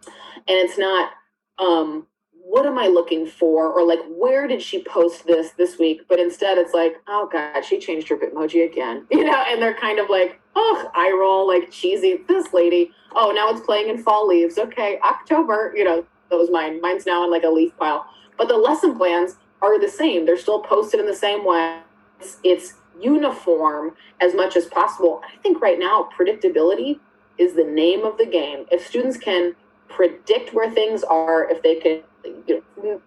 and 0.05 0.45
it's 0.47 0.77
not, 0.77 1.11
um, 1.57 2.07
what 2.43 2.65
am 2.65 2.79
I 2.79 2.87
looking 2.87 3.27
for? 3.27 3.71
Or 3.71 3.85
like, 3.85 3.99
where 4.09 4.47
did 4.47 4.61
she 4.61 4.83
post 4.83 5.27
this 5.27 5.51
this 5.51 5.77
week? 5.77 6.01
But 6.07 6.19
instead, 6.19 6.57
it's 6.57 6.73
like, 6.73 7.01
oh 7.07 7.29
God, 7.31 7.61
she 7.61 7.79
changed 7.79 8.07
her 8.09 8.17
Bitmoji 8.17 8.65
again, 8.65 9.05
you 9.11 9.23
know, 9.23 9.43
and 9.47 9.61
they're 9.61 9.75
kind 9.75 9.99
of 9.99 10.09
like, 10.09 10.39
oh, 10.55 10.91
I 10.95 11.11
roll 11.11 11.47
like 11.47 11.71
cheesy. 11.71 12.21
This 12.27 12.53
lady, 12.53 12.91
oh, 13.13 13.31
now 13.31 13.49
it's 13.49 13.65
playing 13.65 13.89
in 13.89 14.01
fall 14.01 14.27
leaves. 14.27 14.57
Okay, 14.57 14.99
October, 15.03 15.73
you 15.75 15.83
know, 15.83 16.05
that 16.29 16.37
was 16.37 16.49
mine. 16.49 16.81
Mine's 16.81 17.05
now 17.05 17.23
in 17.23 17.31
like 17.31 17.43
a 17.43 17.49
leaf 17.49 17.75
pile. 17.77 18.05
But 18.37 18.47
the 18.47 18.57
lesson 18.57 18.97
plans 18.97 19.35
are 19.61 19.79
the 19.79 19.89
same. 19.89 20.25
They're 20.25 20.37
still 20.37 20.61
posted 20.61 20.99
in 20.99 21.05
the 21.05 21.15
same 21.15 21.45
way. 21.45 21.79
It's, 22.19 22.37
it's 22.43 22.73
uniform 22.99 23.95
as 24.21 24.33
much 24.33 24.55
as 24.55 24.65
possible. 24.65 25.21
I 25.23 25.37
think 25.37 25.61
right 25.61 25.79
now, 25.79 26.09
predictability 26.17 26.99
is 27.37 27.53
the 27.53 27.63
name 27.63 28.03
of 28.03 28.17
the 28.17 28.25
game. 28.25 28.65
If 28.71 28.85
students 28.85 29.17
can 29.17 29.55
predict 29.87 30.53
where 30.53 30.69
things 30.69 31.03
are, 31.03 31.49
if 31.49 31.63
they 31.63 31.75
can 31.75 32.03
you 32.23 32.63
know, 32.83 33.01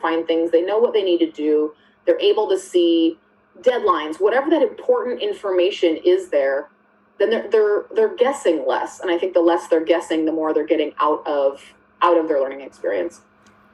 find 0.00 0.26
things, 0.26 0.50
they 0.50 0.62
know 0.62 0.78
what 0.78 0.92
they 0.92 1.02
need 1.02 1.18
to 1.18 1.30
do, 1.30 1.74
they're 2.04 2.20
able 2.20 2.48
to 2.48 2.58
see 2.58 3.18
deadlines, 3.60 4.20
whatever 4.20 4.50
that 4.50 4.62
important 4.62 5.22
information 5.22 5.96
is 6.04 6.28
there, 6.28 6.70
then 7.18 7.30
they're 7.30 7.48
they're 7.50 7.86
they're 7.94 8.16
guessing 8.16 8.66
less. 8.66 9.00
And 9.00 9.10
I 9.10 9.18
think 9.18 9.34
the 9.34 9.40
less 9.40 9.68
they're 9.68 9.84
guessing, 9.84 10.24
the 10.24 10.32
more 10.32 10.52
they're 10.52 10.66
getting 10.66 10.92
out 11.00 11.26
of 11.26 11.62
out 12.02 12.18
of 12.18 12.28
their 12.28 12.40
learning 12.40 12.60
experience. 12.60 13.22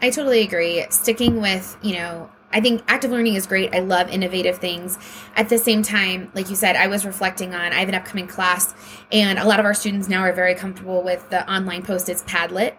I 0.01 0.11
totally 0.11 0.43
agree. 0.43 0.85
Sticking 0.91 1.41
with, 1.41 1.77
you 1.83 1.95
know, 1.95 2.31
I 2.53 2.61
think 2.61 2.83
active 2.87 3.11
learning 3.11 3.35
is 3.35 3.47
great. 3.47 3.75
I 3.75 3.81
love 3.81 4.09
innovative 4.11 4.59
things. 4.59 4.99
At 5.37 5.49
the 5.49 5.59
same 5.59 5.83
time, 5.83 6.31
like 6.35 6.51
you 6.51 6.57
said, 6.57 6.77
I 6.77 6.87
was 6.87 7.07
reflecting 7.07 7.55
on 7.55 7.73
I 7.73 7.81
have 7.81 7.89
an 7.89 7.95
upcoming 7.95 8.27
class, 8.27 8.75
and 9.11 9.39
a 9.39 9.45
lot 9.45 9.59
of 9.59 9.65
our 9.65 9.75
students 9.75 10.09
now 10.09 10.21
are 10.21 10.33
very 10.33 10.55
comfortable 10.55 11.03
with 11.03 11.29
the 11.31 11.51
online 11.51 11.83
post-its 11.83 12.23
Padlet. 12.23 12.75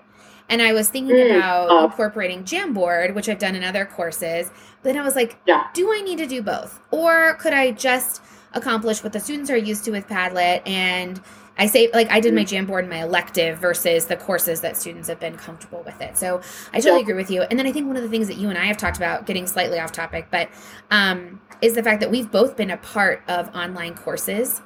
And 0.53 0.62
I 0.62 0.72
was 0.72 0.88
thinking 0.88 1.15
mm, 1.15 1.36
about 1.36 1.72
uh, 1.72 1.86
incorporating 1.86 2.43
Jamboard, 2.43 3.15
which 3.15 3.27
I've 3.27 3.39
done 3.39 3.55
in 3.55 3.63
other 3.63 3.86
courses. 3.86 4.51
But 4.83 4.93
then 4.93 5.00
I 5.00 5.03
was 5.03 5.15
like, 5.15 5.36
yeah. 5.48 5.65
do 5.74 5.91
I 5.91 6.01
need 6.01 6.19
to 6.19 6.27
do 6.27 6.43
both? 6.43 6.79
Or 6.91 7.33
could 7.38 7.53
I 7.53 7.72
just 7.72 8.22
accomplish 8.53 9.03
what 9.03 9.13
the 9.13 9.19
students 9.19 9.50
are 9.50 9.57
used 9.57 9.83
to 9.86 9.91
with 9.91 10.07
Padlet 10.07 10.62
and 10.67 11.19
I 11.57 11.65
say 11.65 11.89
like 11.91 12.12
I 12.12 12.19
did 12.19 12.36
my 12.36 12.43
Jamboard 12.43 12.67
Jamboard 12.67 12.88
my 12.88 13.01
elective 13.01 13.57
versus 13.57 14.05
the 14.05 14.15
courses 14.15 14.62
that 14.62 14.77
students 14.77 15.07
have 15.07 15.19
been 15.19 15.38
comfortable 15.38 15.81
with 15.83 16.00
it. 16.01 16.17
So 16.17 16.39
I 16.72 16.79
totally 16.79 17.00
yeah. 17.00 17.01
agree 17.01 17.13
with 17.15 17.31
you. 17.31 17.41
And 17.41 17.57
then 17.57 17.65
I 17.65 17.72
think 17.72 17.88
one 17.88 17.95
of 17.95 18.03
the 18.03 18.10
things 18.10 18.27
that 18.27 18.38
you 18.38 18.50
and 18.50 18.57
I 18.57 18.65
have 18.65 18.77
talked 18.77 18.98
about, 18.98 19.25
getting 19.25 19.48
slightly 19.48 19.79
off 19.79 19.91
topic, 19.91 20.27
but 20.29 20.50
um, 20.91 21.41
is 21.62 21.74
the 21.74 21.81
fact 21.81 22.00
that 22.01 22.12
we've 22.12 22.29
both 22.29 22.55
been 22.55 22.69
a 22.69 22.77
part 22.77 23.24
of 23.27 23.50
online 23.55 23.95
courses 23.95 24.62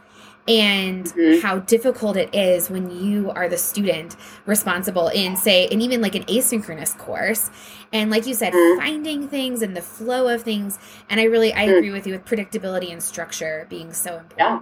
and 0.48 1.06
mm-hmm. 1.06 1.46
how 1.46 1.60
difficult 1.60 2.18
it 2.18 2.34
is 2.34 2.70
when 2.70 2.90
you 2.90 3.32
are 3.32 3.50
the 3.50 3.58
student 3.58 4.16
responsible 4.46 5.08
in 5.10 5.36
say 5.36 5.68
and 5.68 5.82
even 5.82 6.02
like 6.02 6.16
an 6.16 6.24
asynchronous 6.24 6.98
course 6.98 7.50
and 7.92 8.10
like 8.10 8.26
you 8.26 8.34
said 8.34 8.54
mm-hmm. 8.54 8.80
finding 8.80 9.28
things 9.28 9.62
and 9.62 9.76
the 9.76 9.82
flow 9.82 10.34
of 10.34 10.44
things 10.44 10.80
and 11.10 11.20
i 11.20 11.24
really 11.24 11.54
i 11.54 11.66
mm-hmm. 11.66 11.78
agree 11.78 11.92
with 11.92 12.08
you 12.08 12.14
with 12.14 12.26
predictability 12.26 12.92
and 12.92 13.04
structure 13.04 13.68
being 13.70 13.92
so 13.92 14.18
important 14.18 14.38
yeah 14.38 14.60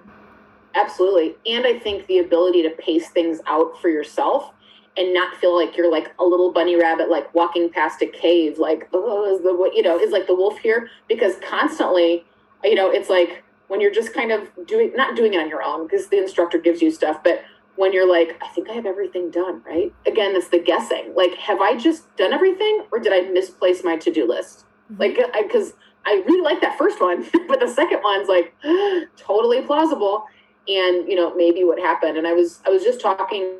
Absolutely. 0.75 1.35
And 1.45 1.65
I 1.65 1.79
think 1.79 2.05
the 2.07 2.19
ability 2.19 2.61
to 2.63 2.69
pace 2.71 3.09
things 3.09 3.39
out 3.47 3.79
for 3.81 3.89
yourself 3.89 4.51
and 4.97 5.13
not 5.13 5.35
feel 5.37 5.55
like 5.55 5.75
you're 5.75 5.91
like 5.91 6.13
a 6.19 6.23
little 6.23 6.51
bunny 6.51 6.75
rabbit, 6.75 7.09
like 7.09 7.33
walking 7.33 7.69
past 7.69 8.01
a 8.01 8.07
cave, 8.07 8.59
like, 8.59 8.87
oh, 8.93 9.33
is 9.33 9.41
the, 9.41 9.71
you 9.73 9.81
know, 9.81 9.97
is 9.97 10.11
like 10.11 10.27
the 10.27 10.35
wolf 10.35 10.57
here? 10.59 10.89
Because 11.07 11.35
constantly, 11.47 12.25
you 12.63 12.75
know, 12.75 12.89
it's 12.91 13.09
like 13.09 13.43
when 13.67 13.81
you're 13.81 13.93
just 13.93 14.13
kind 14.13 14.31
of 14.31 14.49
doing, 14.65 14.93
not 14.95 15.15
doing 15.15 15.33
it 15.33 15.37
on 15.37 15.49
your 15.49 15.63
own 15.63 15.87
because 15.87 16.07
the 16.09 16.17
instructor 16.17 16.57
gives 16.57 16.81
you 16.81 16.91
stuff, 16.91 17.23
but 17.23 17.43
when 17.75 17.91
you're 17.91 18.09
like, 18.09 18.41
I 18.41 18.47
think 18.49 18.69
I 18.69 18.73
have 18.73 18.85
everything 18.85 19.31
done, 19.31 19.61
right? 19.65 19.93
Again, 20.05 20.35
it's 20.35 20.47
the 20.47 20.59
guessing. 20.59 21.13
Like, 21.15 21.33
have 21.35 21.59
I 21.59 21.75
just 21.75 22.15
done 22.15 22.31
everything 22.31 22.85
or 22.91 22.99
did 22.99 23.11
I 23.11 23.29
misplace 23.31 23.83
my 23.83 23.97
to 23.97 24.11
do 24.11 24.27
list? 24.27 24.65
Mm-hmm. 24.91 25.01
Like, 25.01 25.17
because 25.43 25.73
I, 26.05 26.11
I 26.11 26.23
really 26.25 26.41
like 26.41 26.61
that 26.61 26.77
first 26.77 27.01
one, 27.01 27.25
but 27.47 27.59
the 27.59 27.67
second 27.67 28.01
one's 28.03 28.29
like 28.29 28.55
totally 29.17 29.61
plausible 29.61 30.25
and 30.67 31.07
you 31.07 31.15
know 31.15 31.35
maybe 31.35 31.63
what 31.63 31.77
happened 31.77 32.17
and 32.17 32.25
i 32.25 32.33
was 32.33 32.59
i 32.65 32.71
was 32.71 32.83
just 32.83 32.99
talking 32.99 33.57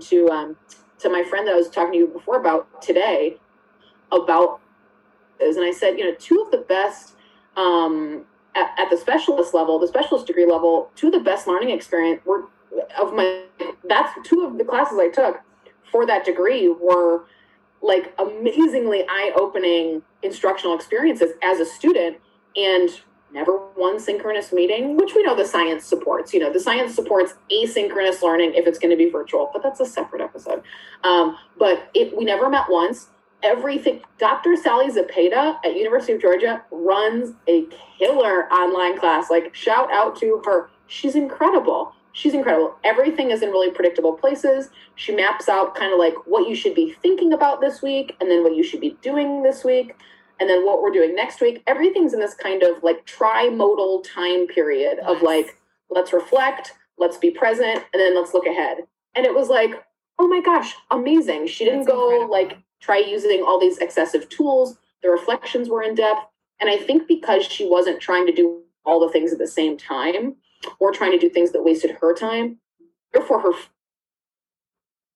to 0.00 0.28
um 0.28 0.56
to 1.00 1.10
my 1.10 1.24
friend 1.24 1.48
that 1.48 1.52
i 1.52 1.56
was 1.56 1.68
talking 1.68 1.90
to 1.90 1.98
you 1.98 2.06
before 2.06 2.38
about 2.38 2.80
today 2.80 3.36
about 4.12 4.60
and 5.40 5.64
I 5.64 5.72
said, 5.72 5.98
you 5.98 6.04
know, 6.04 6.14
two 6.18 6.42
of 6.44 6.50
the 6.50 6.58
best 6.58 7.14
um, 7.56 8.24
at, 8.54 8.70
at, 8.78 8.90
the 8.90 8.96
specialist 8.96 9.54
level, 9.54 9.78
the 9.78 9.88
specialist 9.88 10.26
degree 10.26 10.46
level, 10.46 10.90
of 11.02 11.12
the 11.12 11.20
best 11.20 11.46
learning 11.46 11.70
experience 11.70 12.20
were 12.24 12.44
of 12.98 13.14
my. 13.14 13.44
That's 13.84 14.10
two 14.28 14.44
of 14.44 14.58
the 14.58 14.64
classes 14.64 14.98
I 14.98 15.08
took 15.08 15.40
for 15.90 16.06
that 16.06 16.24
degree 16.24 16.68
were 16.68 17.24
like 17.82 18.14
amazingly 18.18 19.04
eye-opening 19.08 20.02
instructional 20.22 20.74
experiences 20.74 21.32
as 21.42 21.60
a 21.60 21.66
student, 21.66 22.16
and 22.56 22.88
never 23.32 23.52
one 23.74 24.00
synchronous 24.00 24.52
meeting, 24.52 24.96
which 24.96 25.14
we 25.14 25.22
know 25.22 25.36
the 25.36 25.44
science 25.44 25.84
supports. 25.84 26.32
You 26.32 26.40
know, 26.40 26.52
the 26.52 26.60
science 26.60 26.94
supports 26.94 27.34
asynchronous 27.52 28.22
learning 28.22 28.54
if 28.54 28.66
it's 28.66 28.78
going 28.78 28.90
to 28.90 28.96
be 28.96 29.10
virtual, 29.10 29.50
but 29.52 29.62
that's 29.62 29.80
a 29.80 29.86
separate 29.86 30.22
episode. 30.22 30.62
Um, 31.02 31.36
but 31.58 31.90
it, 31.94 32.16
we 32.16 32.24
never 32.24 32.48
met 32.48 32.66
once 32.70 33.08
everything. 33.44 34.00
Dr. 34.18 34.56
Sally 34.56 34.90
Zepeda 34.90 35.58
at 35.64 35.76
University 35.76 36.14
of 36.14 36.20
Georgia 36.20 36.62
runs 36.70 37.34
a 37.46 37.66
killer 37.98 38.52
online 38.52 38.98
class. 38.98 39.30
Like 39.30 39.54
shout 39.54 39.92
out 39.92 40.16
to 40.20 40.42
her. 40.44 40.70
She's 40.86 41.14
incredible. 41.14 41.92
She's 42.12 42.34
incredible. 42.34 42.76
Everything 42.84 43.30
is 43.30 43.42
in 43.42 43.50
really 43.50 43.70
predictable 43.70 44.12
places. 44.12 44.70
She 44.94 45.14
maps 45.14 45.48
out 45.48 45.74
kind 45.74 45.92
of 45.92 45.98
like 45.98 46.14
what 46.26 46.48
you 46.48 46.54
should 46.54 46.74
be 46.74 46.94
thinking 47.02 47.32
about 47.32 47.60
this 47.60 47.82
week 47.82 48.16
and 48.20 48.30
then 48.30 48.42
what 48.42 48.54
you 48.56 48.62
should 48.62 48.80
be 48.80 48.96
doing 49.02 49.42
this 49.42 49.64
week 49.64 49.94
and 50.40 50.48
then 50.48 50.64
what 50.64 50.80
we're 50.80 50.90
doing 50.92 51.14
next 51.14 51.40
week. 51.40 51.62
Everything's 51.66 52.14
in 52.14 52.20
this 52.20 52.34
kind 52.34 52.62
of 52.62 52.82
like 52.82 53.04
tri-modal 53.04 54.00
time 54.02 54.46
period 54.46 54.98
of 55.00 55.22
like 55.22 55.58
let's 55.90 56.12
reflect, 56.12 56.72
let's 56.98 57.16
be 57.16 57.30
present, 57.30 57.84
and 57.92 58.00
then 58.00 58.14
let's 58.14 58.32
look 58.32 58.46
ahead. 58.46 58.78
And 59.16 59.26
it 59.26 59.34
was 59.34 59.48
like, 59.48 59.84
oh 60.18 60.28
my 60.28 60.40
gosh, 60.40 60.74
amazing. 60.90 61.46
She 61.46 61.64
didn't 61.64 61.80
That's 61.80 61.92
go 61.92 62.10
incredible. 62.10 62.32
like 62.32 62.58
try 62.84 62.98
using 62.98 63.42
all 63.42 63.58
these 63.58 63.78
excessive 63.78 64.28
tools. 64.28 64.78
The 65.02 65.08
reflections 65.08 65.68
were 65.68 65.82
in 65.82 65.94
depth. 65.94 66.26
And 66.60 66.68
I 66.68 66.76
think 66.76 67.08
because 67.08 67.44
she 67.44 67.68
wasn't 67.68 68.00
trying 68.00 68.26
to 68.26 68.32
do 68.32 68.62
all 68.84 69.00
the 69.00 69.12
things 69.12 69.32
at 69.32 69.38
the 69.38 69.46
same 69.46 69.76
time 69.76 70.36
or 70.78 70.92
trying 70.92 71.12
to 71.12 71.18
do 71.18 71.28
things 71.28 71.52
that 71.52 71.64
wasted 71.64 71.96
her 72.00 72.14
time, 72.14 72.58
therefore 73.12 73.40
her 73.40 73.52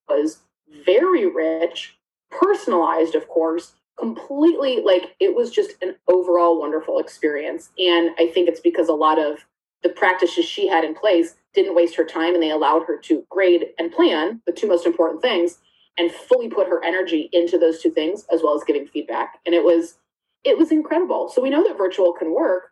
was 0.08 0.38
very 0.84 1.26
rich, 1.26 1.96
personalized, 2.30 3.14
of 3.14 3.28
course, 3.28 3.72
completely 3.98 4.80
like 4.80 5.14
it 5.20 5.34
was 5.34 5.50
just 5.50 5.72
an 5.82 5.94
overall 6.08 6.58
wonderful 6.58 6.98
experience. 6.98 7.70
And 7.78 8.10
I 8.18 8.28
think 8.28 8.48
it's 8.48 8.60
because 8.60 8.88
a 8.88 8.94
lot 8.94 9.18
of 9.18 9.44
the 9.82 9.88
practices 9.90 10.44
she 10.44 10.68
had 10.68 10.84
in 10.84 10.94
place 10.94 11.34
didn't 11.54 11.74
waste 11.74 11.96
her 11.96 12.04
time 12.04 12.34
and 12.34 12.42
they 12.42 12.50
allowed 12.50 12.84
her 12.86 12.96
to 12.96 13.24
grade 13.28 13.66
and 13.78 13.92
plan 13.92 14.40
the 14.46 14.52
two 14.52 14.66
most 14.66 14.86
important 14.86 15.22
things 15.22 15.58
and 15.98 16.12
fully 16.12 16.48
put 16.48 16.68
her 16.68 16.82
energy 16.84 17.28
into 17.32 17.58
those 17.58 17.80
two 17.82 17.90
things 17.90 18.26
as 18.32 18.42
well 18.42 18.56
as 18.56 18.64
giving 18.64 18.86
feedback. 18.86 19.38
And 19.46 19.54
it 19.54 19.64
was 19.64 19.98
it 20.44 20.56
was 20.56 20.72
incredible. 20.72 21.28
So 21.28 21.42
we 21.42 21.50
know 21.50 21.66
that 21.66 21.78
virtual 21.78 22.12
can 22.12 22.32
work 22.32 22.64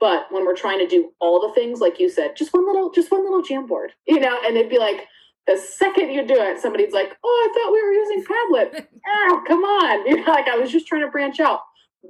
but 0.00 0.26
when 0.30 0.44
we're 0.44 0.56
trying 0.56 0.80
to 0.80 0.86
do 0.88 1.12
all 1.20 1.40
the 1.40 1.54
things 1.54 1.80
like 1.80 2.00
you 2.00 2.10
said 2.10 2.36
just 2.36 2.52
one 2.52 2.66
little 2.66 2.90
just 2.90 3.10
one 3.10 3.22
little 3.22 3.42
Jamboard 3.42 3.90
you 4.06 4.20
know 4.20 4.36
and 4.44 4.56
it'd 4.56 4.70
be 4.70 4.78
like 4.78 5.06
the 5.46 5.56
second 5.56 6.10
you 6.10 6.26
do 6.26 6.34
it 6.34 6.60
somebody's 6.60 6.92
like 6.92 7.16
oh 7.24 7.48
i 7.50 7.54
thought 7.54 7.72
we 7.72 7.82
were 7.82 7.92
using 7.92 8.24
padlet. 8.24 8.86
Oh 9.06 9.44
come 9.48 9.62
on. 9.64 10.06
You 10.08 10.24
know 10.24 10.32
like 10.32 10.48
i 10.48 10.56
was 10.56 10.70
just 10.72 10.86
trying 10.86 11.02
to 11.02 11.10
branch 11.10 11.40
out. 11.40 11.60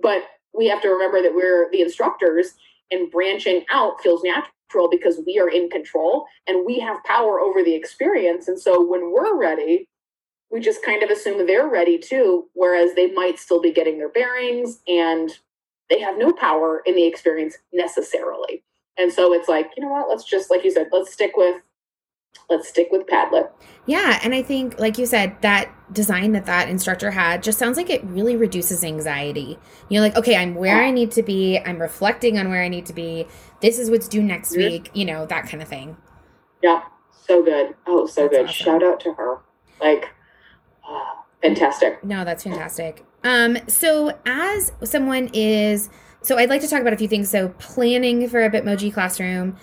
But 0.02 0.24
we 0.54 0.68
have 0.68 0.82
to 0.82 0.88
remember 0.88 1.22
that 1.22 1.34
we're 1.34 1.70
the 1.70 1.82
instructors 1.82 2.54
and 2.90 3.10
branching 3.10 3.64
out 3.70 4.00
feels 4.02 4.22
natural 4.24 4.88
because 4.90 5.20
we 5.26 5.38
are 5.38 5.48
in 5.48 5.68
control 5.70 6.26
and 6.46 6.64
we 6.66 6.78
have 6.80 7.04
power 7.04 7.40
over 7.40 7.62
the 7.62 7.74
experience. 7.74 8.48
And 8.48 8.58
so 8.60 8.84
when 8.84 9.12
we're 9.12 9.38
ready 9.38 9.88
we 10.52 10.60
just 10.60 10.84
kind 10.84 11.02
of 11.02 11.10
assume 11.10 11.46
they're 11.46 11.68
ready 11.68 11.98
too, 11.98 12.48
whereas 12.52 12.94
they 12.94 13.10
might 13.12 13.38
still 13.38 13.60
be 13.60 13.72
getting 13.72 13.98
their 13.98 14.10
bearings 14.10 14.80
and 14.86 15.30
they 15.88 15.98
have 15.98 16.18
no 16.18 16.32
power 16.32 16.82
in 16.86 16.94
the 16.94 17.06
experience 17.06 17.56
necessarily. 17.72 18.62
And 18.98 19.10
so 19.10 19.32
it's 19.32 19.48
like, 19.48 19.70
you 19.76 19.82
know 19.82 19.90
what, 19.90 20.08
let's 20.08 20.24
just, 20.24 20.50
like 20.50 20.62
you 20.62 20.70
said, 20.70 20.88
let's 20.92 21.12
stick 21.12 21.32
with 21.36 21.62
let's 22.48 22.68
stick 22.68 22.88
with 22.90 23.06
Padlet. 23.06 23.50
Yeah, 23.86 24.18
and 24.22 24.34
I 24.34 24.42
think, 24.42 24.78
like 24.78 24.96
you 24.98 25.06
said, 25.06 25.36
that 25.42 25.70
design 25.92 26.32
that 26.32 26.46
that 26.46 26.68
instructor 26.68 27.10
had 27.10 27.42
just 27.42 27.58
sounds 27.58 27.76
like 27.76 27.90
it 27.90 28.02
really 28.04 28.36
reduces 28.36 28.84
anxiety. 28.84 29.58
You're 29.88 30.00
like, 30.00 30.16
okay, 30.16 30.36
I'm 30.36 30.54
where 30.54 30.80
yeah. 30.80 30.88
I 30.88 30.90
need 30.90 31.10
to 31.12 31.22
be. 31.22 31.58
I'm 31.58 31.80
reflecting 31.80 32.38
on 32.38 32.48
where 32.48 32.62
I 32.62 32.68
need 32.68 32.86
to 32.86 32.92
be. 32.92 33.26
This 33.60 33.78
is 33.78 33.90
what's 33.90 34.08
due 34.08 34.22
next 34.22 34.52
mm-hmm. 34.52 34.60
week. 34.60 34.90
You 34.94 35.04
know 35.04 35.26
that 35.26 35.48
kind 35.48 35.62
of 35.62 35.68
thing. 35.68 35.96
Yeah, 36.62 36.82
so 37.10 37.42
good. 37.42 37.74
Oh, 37.86 38.06
so 38.06 38.22
That's 38.22 38.32
good. 38.32 38.44
Awesome. 38.44 38.64
Shout 38.64 38.82
out 38.82 39.00
to 39.00 39.14
her. 39.14 39.38
Like, 39.80 40.10
fantastic. 41.40 42.02
No, 42.04 42.24
that's 42.24 42.44
fantastic. 42.44 43.04
Um, 43.24 43.58
so 43.68 44.18
as 44.26 44.72
someone 44.84 45.30
is, 45.32 45.88
so 46.22 46.38
I'd 46.38 46.50
like 46.50 46.60
to 46.62 46.68
talk 46.68 46.80
about 46.80 46.92
a 46.92 46.96
few 46.96 47.08
things. 47.08 47.28
So 47.28 47.50
planning 47.58 48.28
for 48.28 48.42
a 48.44 48.50
Bitmoji 48.50 48.92
classroom, 48.92 49.56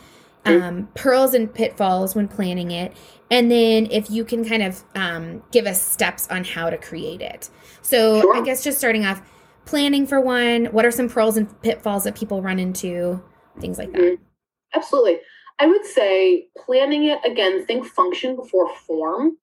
um, 0.46 0.88
pearls 0.96 1.34
and 1.34 1.54
pitfalls 1.54 2.16
when 2.16 2.28
planning 2.28 2.72
it, 2.72 2.94
and 3.30 3.52
then 3.52 3.88
if 3.92 4.10
you 4.10 4.24
can 4.24 4.44
kind 4.44 4.64
of 4.64 4.84
um, 4.96 5.44
give 5.52 5.68
us 5.68 5.82
steps 5.82 6.28
on 6.30 6.44
how 6.44 6.70
to 6.70 6.78
create 6.78 7.22
it. 7.22 7.50
So 7.82 8.22
sure. 8.22 8.36
I 8.36 8.42
guess 8.42 8.64
just 8.64 8.78
starting 8.78 9.06
off, 9.06 9.22
planning 9.66 10.08
for 10.08 10.20
one. 10.20 10.66
What 10.68 10.86
are 10.86 10.92
some 10.92 11.10
pearls 11.10 11.38
and 11.38 11.62
pitfalls 11.62 12.06
that 12.06 12.16
people 12.16 12.42
run 12.42 12.60
into? 12.60 13.22
Things 13.60 13.78
like 13.78 13.92
that. 13.92 14.02
Mm-hmm. 14.02 14.24
Absolutely. 14.74 15.20
I 15.60 15.68
would 15.68 15.86
say 15.86 16.48
planning 16.58 17.04
it 17.04 17.20
again. 17.26 17.66
Think 17.66 17.86
function 17.86 18.36
before 18.36 18.74
form, 18.76 19.38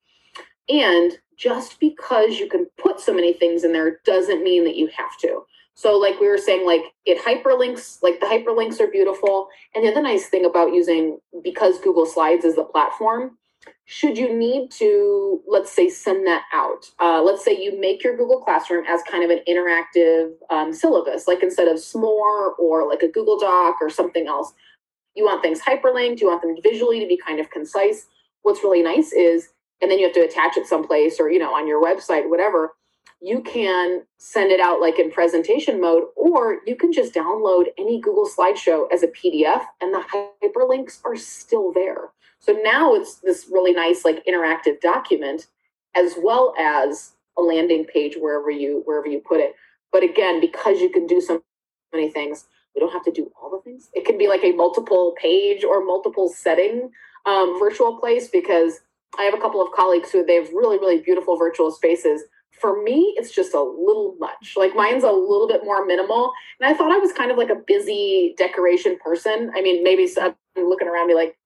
and 0.69 1.19
just 1.37 1.79
because 1.81 2.38
you 2.38 2.49
can 2.49 2.66
put 2.79 3.01
so 3.01 3.12
many 3.12 3.33
things 3.33 3.64
in 3.64 3.72
there 3.72 4.01
doesn't 4.05 4.42
mean 4.42 4.64
that 4.64 4.77
you 4.77 4.88
have 4.96 5.16
to. 5.20 5.44
So, 5.75 5.99
like 5.99 6.18
we 6.20 6.29
were 6.29 6.38
saying, 6.38 6.66
like 6.66 6.83
it 7.05 7.22
hyperlinks, 7.22 8.03
like 8.03 8.20
the 8.20 8.27
hyperlinks 8.27 8.81
are 8.81 8.87
beautiful. 8.87 9.49
And 9.75 9.85
the 9.85 9.90
other 9.90 10.03
nice 10.03 10.27
thing 10.27 10.46
about 10.46 10.72
using, 10.72 11.18
because 11.44 11.79
Google 11.79 12.07
Slides 12.07 12.46
is 12.46 12.57
the 12.57 12.64
platform, 12.64 13.37
should 13.85 14.16
you 14.16 14.35
need 14.35 14.70
to, 14.72 15.42
let's 15.46 15.70
say, 15.70 15.88
send 15.88 16.27
that 16.27 16.44
out, 16.53 16.90
uh, 16.99 17.22
let's 17.22 17.44
say 17.44 17.53
you 17.57 17.79
make 17.79 18.03
your 18.03 18.16
Google 18.16 18.40
Classroom 18.40 18.85
as 18.88 19.03
kind 19.03 19.22
of 19.22 19.31
an 19.31 19.40
interactive 19.49 20.33
um, 20.51 20.72
syllabus, 20.72 21.29
like 21.29 21.42
instead 21.42 21.68
of 21.68 21.79
SMORE 21.79 22.55
or 22.55 22.88
like 22.88 23.03
a 23.03 23.09
Google 23.09 23.38
Doc 23.38 23.77
or 23.81 23.90
something 23.90 24.27
else, 24.27 24.53
you 25.14 25.25
want 25.25 25.42
things 25.42 25.61
hyperlinked, 25.61 26.20
you 26.20 26.29
want 26.29 26.42
them 26.42 26.57
visually 26.62 27.01
to 27.01 27.07
be 27.07 27.16
kind 27.16 27.38
of 27.38 27.51
concise. 27.51 28.07
What's 28.42 28.62
really 28.62 28.83
nice 28.83 29.12
is 29.12 29.49
and 29.83 29.91
then 29.91 29.99
you 29.99 30.05
have 30.05 30.15
to 30.15 30.21
attach 30.21 30.57
it 30.57 30.67
someplace 30.67 31.21
or 31.21 31.31
you 31.31 31.39
know 31.39 31.55
on 31.55 31.67
your 31.67 31.83
website 31.83 32.29
whatever 32.29 32.73
you 33.21 33.41
can 33.41 34.03
send 34.19 34.51
it 34.51 34.61
out 34.61 34.81
like 34.81 34.99
in 34.99 35.11
presentation 35.11 35.81
mode 35.81 36.05
or 36.17 36.59
you 36.67 36.77
can 36.77 36.93
just 36.93 37.15
download 37.15 37.65
any 37.79 38.01
google 38.01 38.29
slideshow 38.29 38.87
as 38.93 39.03
a 39.03 39.09
pdf 39.09 39.62
and 39.81 39.95
the 39.95 40.05
hyperlinks 40.43 41.01
are 41.05 41.17
still 41.17 41.73
there. 41.73 42.11
So 42.39 42.53
now 42.62 42.95
it's 42.95 43.17
this 43.17 43.49
really 43.51 43.73
nice 43.73 44.05
like 44.05 44.25
interactive 44.27 44.81
document 44.81 45.47
as 45.95 46.15
well 46.23 46.55
as 46.59 47.12
a 47.39 47.43
landing 47.43 47.85
page 47.85 48.17
wherever 48.19 48.51
you 48.51 48.83
wherever 48.85 49.09
you 49.09 49.21
put 49.27 49.41
it. 49.41 49.55
But 49.93 50.03
again 50.03 50.41
because 50.41 50.81
you 50.81 50.91
can 50.91 51.07
do 51.07 51.21
so 51.21 51.43
many 51.93 52.11
things 52.11 52.47
we 52.75 52.81
don't 52.81 52.93
have 52.93 53.05
to 53.05 53.11
do 53.11 53.33
all 53.41 53.51
the 53.51 53.62
things. 53.62 53.89
It 53.95 54.05
can 54.05 54.19
be 54.19 54.29
like 54.29 54.45
a 54.45 54.53
multiple 54.53 55.15
page 55.19 55.65
or 55.65 55.83
multiple 55.83 56.29
setting 56.29 56.91
um, 57.25 57.59
virtual 57.59 57.99
place 57.99 58.29
because 58.29 58.81
I 59.19 59.23
have 59.23 59.35
a 59.35 59.38
couple 59.38 59.62
of 59.62 59.73
colleagues 59.73 60.11
who 60.11 60.25
they 60.25 60.35
have 60.35 60.49
really, 60.53 60.79
really 60.79 61.01
beautiful 61.01 61.37
virtual 61.37 61.71
spaces. 61.71 62.23
For 62.61 62.83
me, 62.83 63.14
it's 63.16 63.35
just 63.35 63.55
a 63.55 63.61
little 63.61 64.16
much. 64.19 64.55
Like 64.57 64.75
mine's 64.75 65.05
a 65.05 65.11
little 65.11 65.49
bit 65.49 65.64
more 65.64 65.85
minimal. 65.85 66.33
And 66.61 66.73
I 66.73 66.77
thought 66.77 66.92
I 66.92 66.99
was 66.99 67.12
kind 67.12 67.31
of 67.31 67.37
like 67.37 67.51
a 67.51 67.62
busy 67.66 68.35
decoration 68.38 68.99
person. 68.99 69.51
I 69.55 69.62
mean, 69.62 69.83
maybe 69.83 70.09
I'm 70.21 70.35
looking 70.57 70.88
around 70.88 71.09
me 71.09 71.14
like, 71.14 71.37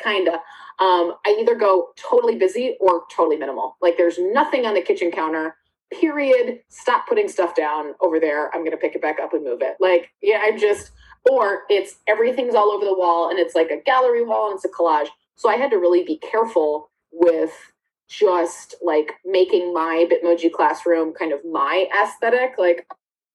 kind 0.00 0.28
of. 0.28 0.34
Um, 0.80 1.14
I 1.26 1.36
either 1.40 1.54
go 1.54 1.88
totally 1.96 2.36
busy 2.36 2.76
or 2.80 3.04
totally 3.14 3.36
minimal. 3.36 3.76
Like 3.80 3.96
there's 3.96 4.18
nothing 4.18 4.66
on 4.66 4.74
the 4.74 4.80
kitchen 4.80 5.10
counter, 5.10 5.56
period. 5.92 6.60
Stop 6.68 7.06
putting 7.06 7.28
stuff 7.28 7.54
down 7.54 7.94
over 8.00 8.18
there. 8.18 8.54
I'm 8.54 8.64
to 8.64 8.76
pick 8.76 8.94
it 8.94 9.02
back 9.02 9.20
up 9.20 9.34
and 9.34 9.44
move 9.44 9.60
it. 9.62 9.76
Like, 9.80 10.10
yeah, 10.22 10.40
I'm 10.42 10.58
just, 10.58 10.90
or 11.30 11.62
it's 11.68 11.98
everything's 12.06 12.54
all 12.54 12.70
over 12.70 12.84
the 12.84 12.96
wall 12.96 13.30
and 13.30 13.38
it's 13.38 13.54
like 13.54 13.70
a 13.70 13.82
gallery 13.84 14.24
wall 14.24 14.50
and 14.50 14.56
it's 14.56 14.64
a 14.64 14.68
collage. 14.68 15.08
So 15.36 15.48
I 15.48 15.56
had 15.56 15.70
to 15.70 15.76
really 15.76 16.04
be 16.04 16.18
careful 16.18 16.90
with 17.14 17.52
just 18.08 18.74
like 18.82 19.12
making 19.24 19.72
my 19.72 20.06
Bitmoji 20.10 20.52
classroom 20.52 21.12
kind 21.14 21.32
of 21.32 21.40
my 21.44 21.86
aesthetic. 22.02 22.54
Like, 22.58 22.86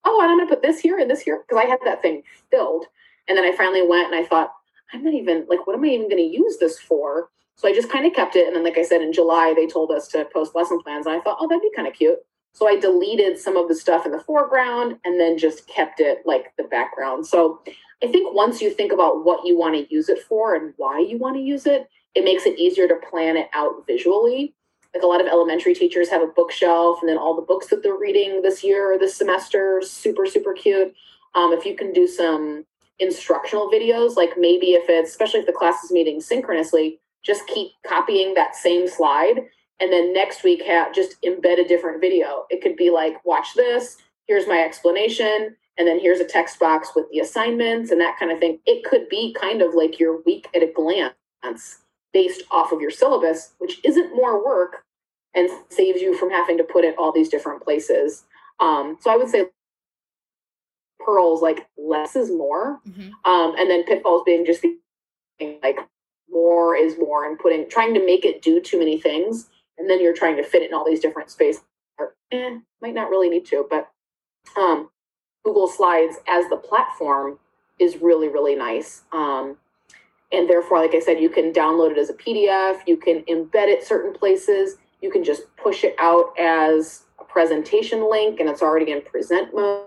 oh, 0.05 0.21
and 0.21 0.31
I'm 0.31 0.37
gonna 0.37 0.49
put 0.49 0.61
this 0.61 0.79
here 0.79 0.99
and 0.99 1.09
this 1.09 1.21
here 1.21 1.43
because 1.47 1.63
I 1.63 1.67
had 1.67 1.79
that 1.85 2.01
thing 2.01 2.23
filled. 2.51 2.85
And 3.27 3.37
then 3.37 3.45
I 3.45 3.55
finally 3.55 3.85
went 3.85 4.13
and 4.13 4.15
I 4.15 4.27
thought, 4.27 4.51
I'm 4.93 5.03
not 5.03 5.13
even 5.13 5.45
like, 5.49 5.67
what 5.67 5.75
am 5.75 5.83
I 5.83 5.87
even 5.87 6.09
gonna 6.09 6.21
use 6.21 6.57
this 6.57 6.79
for? 6.79 7.29
So 7.55 7.67
I 7.67 7.73
just 7.73 7.89
kind 7.89 8.05
of 8.05 8.13
kept 8.13 8.35
it. 8.35 8.47
And 8.47 8.55
then, 8.55 8.63
like 8.63 8.77
I 8.77 8.83
said, 8.83 9.01
in 9.01 9.11
July, 9.11 9.53
they 9.53 9.67
told 9.67 9.91
us 9.91 10.07
to 10.09 10.25
post 10.33 10.55
lesson 10.55 10.79
plans. 10.81 11.05
And 11.05 11.15
I 11.15 11.19
thought, 11.19 11.37
oh, 11.41 11.47
that'd 11.47 11.61
be 11.61 11.71
kind 11.75 11.87
of 11.87 11.93
cute. 11.93 12.19
So 12.53 12.67
I 12.67 12.79
deleted 12.79 13.37
some 13.37 13.57
of 13.57 13.67
the 13.67 13.75
stuff 13.75 14.05
in 14.05 14.11
the 14.11 14.19
foreground 14.19 14.97
and 15.03 15.19
then 15.19 15.37
just 15.37 15.67
kept 15.67 15.99
it 15.99 16.19
like 16.25 16.53
the 16.57 16.63
background. 16.63 17.27
So 17.27 17.61
I 18.01 18.07
think 18.07 18.33
once 18.33 18.61
you 18.61 18.71
think 18.71 18.93
about 18.93 19.25
what 19.25 19.45
you 19.45 19.57
want 19.57 19.75
to 19.75 19.93
use 19.93 20.09
it 20.09 20.19
for 20.19 20.55
and 20.55 20.73
why 20.77 20.99
you 20.99 21.17
want 21.17 21.35
to 21.35 21.41
use 21.41 21.65
it, 21.65 21.89
it 22.15 22.23
makes 22.23 22.45
it 22.45 22.57
easier 22.57 22.87
to 22.87 22.95
plan 23.09 23.37
it 23.37 23.49
out 23.53 23.85
visually. 23.87 24.53
like 24.93 25.03
a 25.03 25.07
lot 25.07 25.21
of 25.21 25.27
elementary 25.27 25.73
teachers 25.73 26.09
have 26.09 26.21
a 26.21 26.27
bookshelf 26.27 26.99
and 27.01 27.09
then 27.09 27.17
all 27.17 27.35
the 27.35 27.41
books 27.41 27.67
that 27.67 27.83
they're 27.83 27.97
reading 27.97 28.41
this 28.41 28.63
year 28.63 28.93
or 28.93 28.97
this 28.97 29.15
semester 29.15 29.81
super 29.83 30.25
super 30.25 30.53
cute. 30.53 30.93
Um, 31.35 31.53
if 31.53 31.65
you 31.65 31.75
can 31.75 31.93
do 31.93 32.07
some 32.07 32.65
instructional 32.97 33.69
videos 33.71 34.15
like 34.17 34.31
maybe 34.37 34.73
if 34.73 34.89
it's 34.89 35.11
especially 35.11 35.39
if 35.39 35.45
the 35.45 35.53
class 35.53 35.83
is 35.83 35.91
meeting 35.91 36.19
synchronously 36.19 36.99
just 37.23 37.47
keep 37.47 37.71
copying 37.85 38.33
that 38.33 38.55
same 38.55 38.87
slide. 38.87 39.41
And 39.81 39.91
then 39.91 40.13
next 40.13 40.43
week 40.43 40.63
have 40.63 40.93
just 40.93 41.21
embed 41.21 41.63
a 41.63 41.67
different 41.67 42.01
video. 42.01 42.45
It 42.49 42.61
could 42.61 42.75
be 42.75 42.89
like 42.89 43.23
watch 43.25 43.53
this. 43.55 43.97
Here's 44.27 44.47
my 44.47 44.59
explanation. 44.59 45.55
And 45.77 45.87
then 45.87 45.99
here's 45.99 46.19
a 46.19 46.25
text 46.25 46.59
box 46.59 46.89
with 46.93 47.05
the 47.11 47.19
assignments 47.19 47.91
and 47.91 48.01
that 48.01 48.17
kind 48.19 48.31
of 48.31 48.39
thing. 48.39 48.59
It 48.65 48.83
could 48.83 49.07
be 49.07 49.35
kind 49.39 49.61
of 49.61 49.73
like 49.73 49.99
your 49.99 50.21
week 50.23 50.47
at 50.53 50.63
a 50.63 50.71
glance 50.73 51.13
based 52.13 52.43
off 52.51 52.71
of 52.71 52.81
your 52.81 52.91
syllabus 52.91 53.53
which 53.59 53.79
isn't 53.83 54.15
more 54.15 54.43
work 54.43 54.83
and 55.35 55.49
saves 55.69 56.01
you 56.01 56.17
from 56.17 56.31
having 56.31 56.57
to 56.57 56.63
put 56.63 56.83
it 56.83 56.95
all 56.97 57.11
these 57.11 57.29
different 57.29 57.63
places. 57.63 58.23
Um, 58.59 58.97
so 58.99 59.11
i 59.11 59.15
would 59.15 59.29
say 59.29 59.45
pearls 60.99 61.41
like 61.41 61.67
less 61.77 62.15
is 62.15 62.29
more. 62.29 62.79
Mm-hmm. 62.87 63.31
um, 63.31 63.55
and 63.57 63.69
then 63.69 63.85
pitfalls 63.85 64.23
being 64.25 64.45
just 64.45 64.65
like 65.63 65.79
more 66.29 66.75
is 66.75 66.97
more 66.99 67.25
and 67.25 67.39
putting 67.39 67.69
trying 67.69 67.93
to 67.93 68.05
make 68.05 68.25
it 68.25 68.41
do 68.41 68.59
too 68.61 68.77
many 68.77 68.99
things 68.99 69.47
and 69.77 69.89
then 69.89 70.01
you're 70.01 70.13
trying 70.13 70.35
to 70.35 70.43
fit 70.43 70.61
it 70.61 70.69
in 70.69 70.73
all 70.73 70.85
these 70.85 70.99
different 70.99 71.31
spaces 71.31 71.63
or 71.97 72.15
eh, 72.31 72.57
might 72.81 72.93
not 72.93 73.09
really 73.09 73.29
need 73.29 73.45
to 73.45 73.65
but 73.69 73.89
um, 74.57 74.89
google 75.45 75.67
slides 75.67 76.17
as 76.27 76.47
the 76.49 76.57
platform 76.57 77.39
is 77.79 77.97
really 77.97 78.27
really 78.27 78.55
nice. 78.55 79.03
Um, 79.11 79.57
and 80.31 80.49
therefore 80.49 80.79
like 80.79 80.93
i 80.93 80.99
said 80.99 81.19
you 81.19 81.29
can 81.29 81.51
download 81.51 81.91
it 81.91 81.97
as 81.97 82.09
a 82.09 82.13
pdf 82.13 82.79
you 82.87 82.97
can 82.97 83.21
embed 83.23 83.67
it 83.67 83.85
certain 83.85 84.13
places 84.13 84.77
you 85.01 85.11
can 85.11 85.23
just 85.23 85.43
push 85.55 85.83
it 85.83 85.95
out 85.99 86.37
as 86.37 87.03
a 87.19 87.23
presentation 87.23 88.09
link 88.09 88.39
and 88.39 88.49
it's 88.49 88.61
already 88.61 88.91
in 88.91 89.01
present 89.01 89.53
mode. 89.53 89.85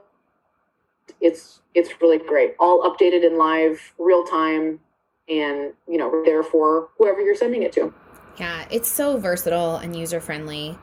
It's 1.20 1.60
it's 1.74 2.00
really 2.00 2.18
great 2.18 2.54
all 2.58 2.82
updated 2.82 3.24
in 3.24 3.38
live 3.38 3.92
real 3.98 4.24
time 4.24 4.80
and 5.28 5.72
you 5.88 5.98
know 5.98 6.22
there 6.24 6.42
for 6.42 6.88
whoever 6.98 7.20
you're 7.20 7.36
sending 7.36 7.62
it 7.62 7.72
to. 7.72 7.92
Yeah 8.38 8.66
it's 8.70 8.90
so 8.90 9.18
versatile 9.18 9.76
and 9.76 9.94
user 9.94 10.20
friendly 10.20 10.78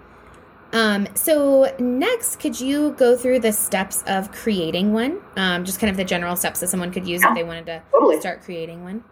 um, 0.71 1.07
so 1.15 1.75
next 1.79 2.39
could 2.39 2.61
you 2.61 2.91
go 2.91 3.17
through 3.17 3.39
the 3.39 3.51
steps 3.51 4.03
of 4.05 4.31
creating 4.31 4.93
one? 4.93 5.19
Um, 5.35 5.65
just 5.65 5.79
kind 5.79 5.89
of 5.89 5.97
the 5.97 6.03
general 6.03 6.35
steps 6.35 6.59
that 6.59 6.67
someone 6.67 6.91
could 6.91 7.07
use 7.07 7.23
yeah, 7.23 7.29
if 7.29 7.35
they 7.35 7.43
wanted 7.43 7.65
to 7.65 7.81
totally. 7.91 8.19
start 8.19 8.43
creating 8.43 8.83
one 8.83 9.03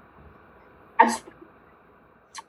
Absolutely 0.99 1.33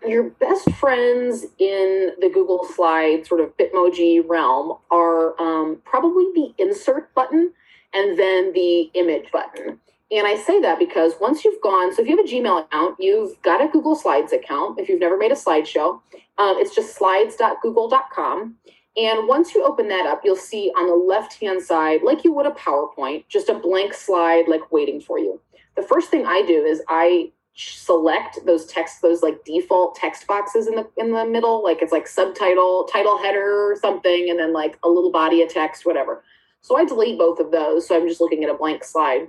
your 0.06 0.30
best 0.30 0.70
friends 0.72 1.44
in 1.58 2.12
the 2.20 2.30
Google 2.32 2.64
Slide 2.64 3.26
sort 3.26 3.40
of 3.40 3.56
Bitmoji 3.56 4.22
realm 4.26 4.78
are 4.90 5.40
um, 5.40 5.80
probably 5.84 6.24
the 6.34 6.54
insert 6.58 7.12
button 7.14 7.52
and 7.92 8.18
then 8.18 8.52
the 8.52 8.90
image 8.94 9.30
button. 9.32 9.80
And 10.10 10.26
I 10.26 10.36
say 10.36 10.60
that 10.60 10.78
because 10.78 11.14
once 11.20 11.44
you've 11.44 11.60
gone, 11.60 11.94
so 11.94 12.02
if 12.02 12.08
you 12.08 12.16
have 12.16 12.24
a 12.24 12.28
Gmail 12.28 12.64
account, 12.64 12.96
you've 12.98 13.40
got 13.42 13.62
a 13.62 13.68
Google 13.68 13.94
Slides 13.94 14.32
account. 14.32 14.78
If 14.78 14.88
you've 14.88 15.00
never 15.00 15.18
made 15.18 15.32
a 15.32 15.34
slideshow, 15.34 16.00
um, 16.38 16.56
it's 16.58 16.74
just 16.74 16.96
slides.google.com. 16.96 18.56
And 18.96 19.28
once 19.28 19.54
you 19.54 19.64
open 19.64 19.88
that 19.88 20.06
up, 20.06 20.22
you'll 20.24 20.36
see 20.36 20.72
on 20.76 20.86
the 20.86 20.94
left 20.94 21.34
hand 21.40 21.62
side, 21.62 22.02
like 22.02 22.24
you 22.24 22.32
would 22.32 22.46
a 22.46 22.50
PowerPoint, 22.50 23.24
just 23.28 23.48
a 23.48 23.54
blank 23.54 23.92
slide 23.92 24.48
like 24.48 24.72
waiting 24.72 25.00
for 25.00 25.18
you. 25.18 25.40
The 25.76 25.82
first 25.82 26.10
thing 26.10 26.26
I 26.26 26.42
do 26.42 26.64
is 26.64 26.82
I 26.88 27.30
select 27.58 28.38
those 28.46 28.66
text 28.66 29.02
those 29.02 29.22
like 29.22 29.44
default 29.44 29.96
text 29.96 30.26
boxes 30.28 30.68
in 30.68 30.76
the 30.76 30.88
in 30.96 31.12
the 31.12 31.24
middle 31.24 31.62
like 31.62 31.82
it's 31.82 31.90
like 31.90 32.06
subtitle 32.06 32.84
title 32.84 33.18
header 33.18 33.72
or 33.72 33.76
something 33.76 34.30
and 34.30 34.38
then 34.38 34.52
like 34.52 34.78
a 34.84 34.88
little 34.88 35.10
body 35.10 35.42
of 35.42 35.52
text 35.52 35.84
whatever. 35.84 36.22
So 36.60 36.76
i 36.76 36.84
delete 36.84 37.18
both 37.18 37.40
of 37.40 37.50
those 37.50 37.88
so 37.88 37.96
i'm 37.96 38.06
just 38.06 38.20
looking 38.20 38.44
at 38.44 38.50
a 38.50 38.54
blank 38.54 38.84
slide. 38.84 39.28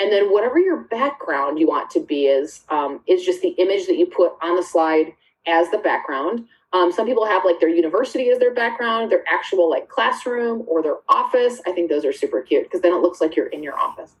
And 0.00 0.10
then 0.10 0.32
whatever 0.32 0.58
your 0.58 0.78
background 0.84 1.58
you 1.58 1.68
want 1.68 1.90
to 1.90 2.00
be 2.00 2.26
is 2.26 2.64
um, 2.70 3.00
is 3.06 3.24
just 3.24 3.42
the 3.42 3.50
image 3.50 3.86
that 3.86 3.98
you 3.98 4.06
put 4.06 4.32
on 4.42 4.56
the 4.56 4.62
slide 4.62 5.12
as 5.46 5.70
the 5.70 5.78
background. 5.78 6.46
Um, 6.72 6.90
some 6.90 7.06
people 7.06 7.26
have 7.26 7.44
like 7.44 7.60
their 7.60 7.68
university 7.68 8.30
as 8.30 8.38
their 8.38 8.54
background 8.54 9.12
their 9.12 9.24
actual 9.30 9.68
like 9.68 9.88
classroom 9.88 10.64
or 10.66 10.82
their 10.82 10.96
office. 11.08 11.60
I 11.66 11.72
think 11.72 11.90
those 11.90 12.04
are 12.04 12.12
super 12.12 12.40
cute 12.40 12.64
because 12.64 12.80
then 12.80 12.94
it 12.94 13.02
looks 13.02 13.20
like 13.20 13.36
you're 13.36 13.48
in 13.48 13.62
your 13.62 13.78
office. 13.78 14.16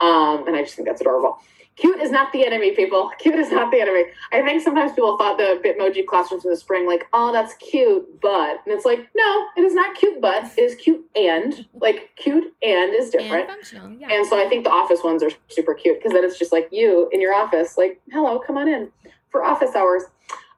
Um, 0.00 0.46
and 0.46 0.56
i 0.56 0.62
just 0.62 0.76
think 0.76 0.88
that's 0.88 1.02
adorable 1.02 1.38
cute 1.76 2.00
is 2.00 2.10
not 2.10 2.32
the 2.32 2.44
enemy, 2.44 2.72
people. 2.72 3.10
Cute 3.18 3.36
is 3.36 3.50
not 3.50 3.70
the 3.70 3.80
enemy. 3.80 4.04
I 4.32 4.42
think 4.42 4.62
sometimes 4.62 4.92
people 4.92 5.16
thought 5.16 5.38
the 5.38 5.60
Bitmoji 5.64 6.06
classrooms 6.06 6.44
in 6.44 6.50
the 6.50 6.56
spring, 6.56 6.86
like, 6.86 7.06
oh, 7.12 7.32
that's 7.32 7.54
cute, 7.54 8.20
but. 8.20 8.60
And 8.64 8.74
it's 8.74 8.84
like, 8.84 9.08
no, 9.14 9.46
it 9.56 9.62
is 9.62 9.74
not 9.74 9.96
cute, 9.96 10.20
but. 10.20 10.44
It 10.56 10.62
is 10.62 10.74
cute 10.74 11.04
and. 11.16 11.66
Like, 11.74 12.10
cute 12.16 12.52
and 12.62 12.94
is 12.94 13.10
different. 13.10 13.48
And 13.48 13.58
functional, 13.58 13.92
yeah. 13.92 14.12
And 14.12 14.26
so 14.26 14.38
I 14.44 14.48
think 14.48 14.64
the 14.64 14.70
office 14.70 15.02
ones 15.02 15.22
are 15.22 15.30
super 15.48 15.74
cute 15.74 15.98
because 15.98 16.12
then 16.12 16.24
it's 16.24 16.38
just 16.38 16.52
like 16.52 16.68
you 16.70 17.08
in 17.12 17.20
your 17.20 17.34
office, 17.34 17.78
like, 17.78 18.00
hello, 18.10 18.38
come 18.38 18.56
on 18.56 18.68
in 18.68 18.90
for 19.30 19.44
office 19.44 19.74
hours. 19.74 20.04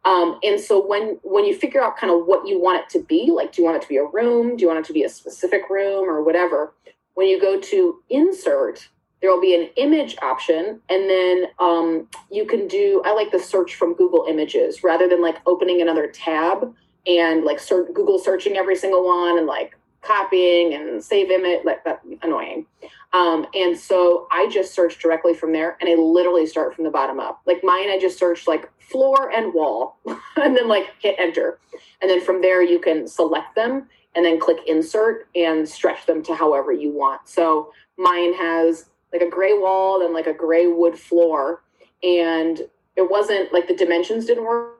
Um, 0.05 0.41
and 0.43 0.61
so 0.61 0.85
when 0.85 1.21
when 1.23 1.45
you 1.45 1.57
figure 1.57 1.83
out 1.83 1.97
kind 1.97 2.13
of 2.13 2.27
what 2.27 2.47
you 2.47 2.61
want 2.61 2.83
it 2.83 2.89
to 2.91 3.05
be, 3.05 3.31
like, 3.31 3.53
do 3.53 3.63
you 3.63 3.67
want 3.67 3.77
it 3.77 3.83
to 3.83 3.89
be 3.89 3.99
a 3.99 4.05
room? 4.05 4.57
Do 4.57 4.63
you 4.63 4.69
want 4.69 4.81
it 4.81 4.87
to 4.87 4.93
be 4.93 5.05
a 5.05 5.09
specific 5.09 5.71
room 5.71 6.09
or 6.09 6.25
whatever? 6.25 6.75
When 7.15 7.29
you 7.29 7.41
go 7.41 7.61
to 7.61 8.03
insert, 8.11 8.89
there 9.23 9.31
will 9.31 9.41
be 9.41 9.55
an 9.55 9.71
image 9.77 10.17
option 10.21 10.81
and 10.91 11.09
then 11.09 11.47
um, 11.59 12.09
you 12.31 12.45
can 12.45 12.69
do 12.69 13.01
i 13.07 13.13
like 13.13 13.31
the 13.31 13.39
search 13.39 13.77
from 13.77 13.95
google 13.95 14.27
images 14.29 14.85
rather 14.85 15.09
than 15.09 15.23
like 15.23 15.37
opening 15.47 15.81
another 15.81 16.09
tab 16.09 16.75
and 17.07 17.45
like 17.45 17.59
search, 17.59 17.93
google 17.95 18.19
searching 18.19 18.57
every 18.57 18.77
single 18.77 19.07
one 19.07 19.39
and 19.39 19.47
like 19.47 19.77
copying 20.03 20.75
and 20.75 21.03
save 21.03 21.31
image 21.31 21.65
like 21.65 21.85
that 21.85 22.03
annoying. 22.23 22.67
Um, 23.13 23.47
and 23.55 23.79
so 23.79 24.27
i 24.31 24.49
just 24.49 24.75
search 24.75 24.99
directly 24.99 25.35
from 25.35 25.53
there 25.53 25.77
and 25.81 25.89
i 25.89 25.95
literally 25.95 26.47
start 26.47 26.75
from 26.75 26.85
the 26.85 26.91
bottom 26.91 27.21
up. 27.21 27.41
Like 27.47 27.63
mine 27.63 27.89
i 27.89 27.99
just 28.01 28.19
searched 28.19 28.49
like 28.49 28.71
floor 28.81 29.31
and 29.31 29.55
wall 29.55 29.99
and 30.37 30.57
then 30.57 30.69
like 30.69 30.95
hit 30.99 31.17
enter. 31.19 31.59
And 32.01 32.11
then 32.11 32.21
from 32.21 32.43
there 32.43 32.63
you 32.63 32.79
can 32.79 33.07
select 33.07 33.55
them 33.55 33.89
and 34.15 34.25
then 34.25 34.39
click 34.39 34.59
insert 34.67 35.29
and 35.35 35.67
stretch 35.67 36.05
them 36.07 36.23
to 36.25 36.35
however 36.35 36.73
you 36.73 36.91
want. 36.91 37.27
So 37.27 37.73
mine 37.97 38.35
has 38.35 38.87
like 39.13 39.23
a 39.23 39.31
gray 39.31 39.53
wall 39.53 40.05
and 40.05 40.15
like 40.15 40.27
a 40.27 40.33
gray 40.33 40.67
wood 40.67 40.99
floor. 40.99 41.63
And 42.03 42.61
it 42.97 43.11
wasn't 43.11 43.53
like 43.53 43.69
the 43.69 43.77
dimensions 43.77 44.27
didn't 44.27 44.45
work. 44.45 44.79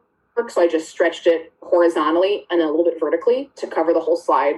So 0.49 0.63
I 0.63 0.69
just 0.69 0.89
stretched 0.89 1.27
it 1.27 1.53
horizontally 1.63 2.47
and 2.51 2.61
then 2.61 2.69
a 2.69 2.71
little 2.71 2.85
bit 2.85 2.99
vertically 2.99 3.51
to 3.57 3.67
cover 3.67 3.93
the 3.93 4.01
whole 4.01 4.17
slide. 4.17 4.57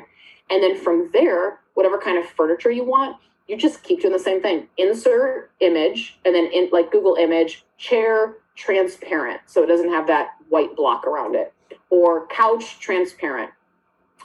And 0.50 0.62
then 0.62 0.76
from 0.76 1.10
there, 1.12 1.60
whatever 1.74 1.98
kind 1.98 2.18
of 2.18 2.26
furniture 2.26 2.70
you 2.70 2.84
want, 2.84 3.16
you 3.48 3.56
just 3.56 3.82
keep 3.82 4.00
doing 4.00 4.12
the 4.12 4.18
same 4.18 4.40
thing. 4.40 4.68
Insert 4.78 5.50
image 5.60 6.18
and 6.24 6.34
then 6.34 6.46
in 6.46 6.68
like 6.72 6.92
Google 6.92 7.16
image, 7.16 7.64
chair 7.76 8.36
transparent. 8.54 9.40
So 9.46 9.62
it 9.62 9.66
doesn't 9.66 9.90
have 9.90 10.06
that 10.06 10.30
white 10.48 10.76
block 10.76 11.06
around 11.06 11.34
it. 11.34 11.52
Or 11.90 12.26
couch 12.28 12.78
transparent. 12.78 13.50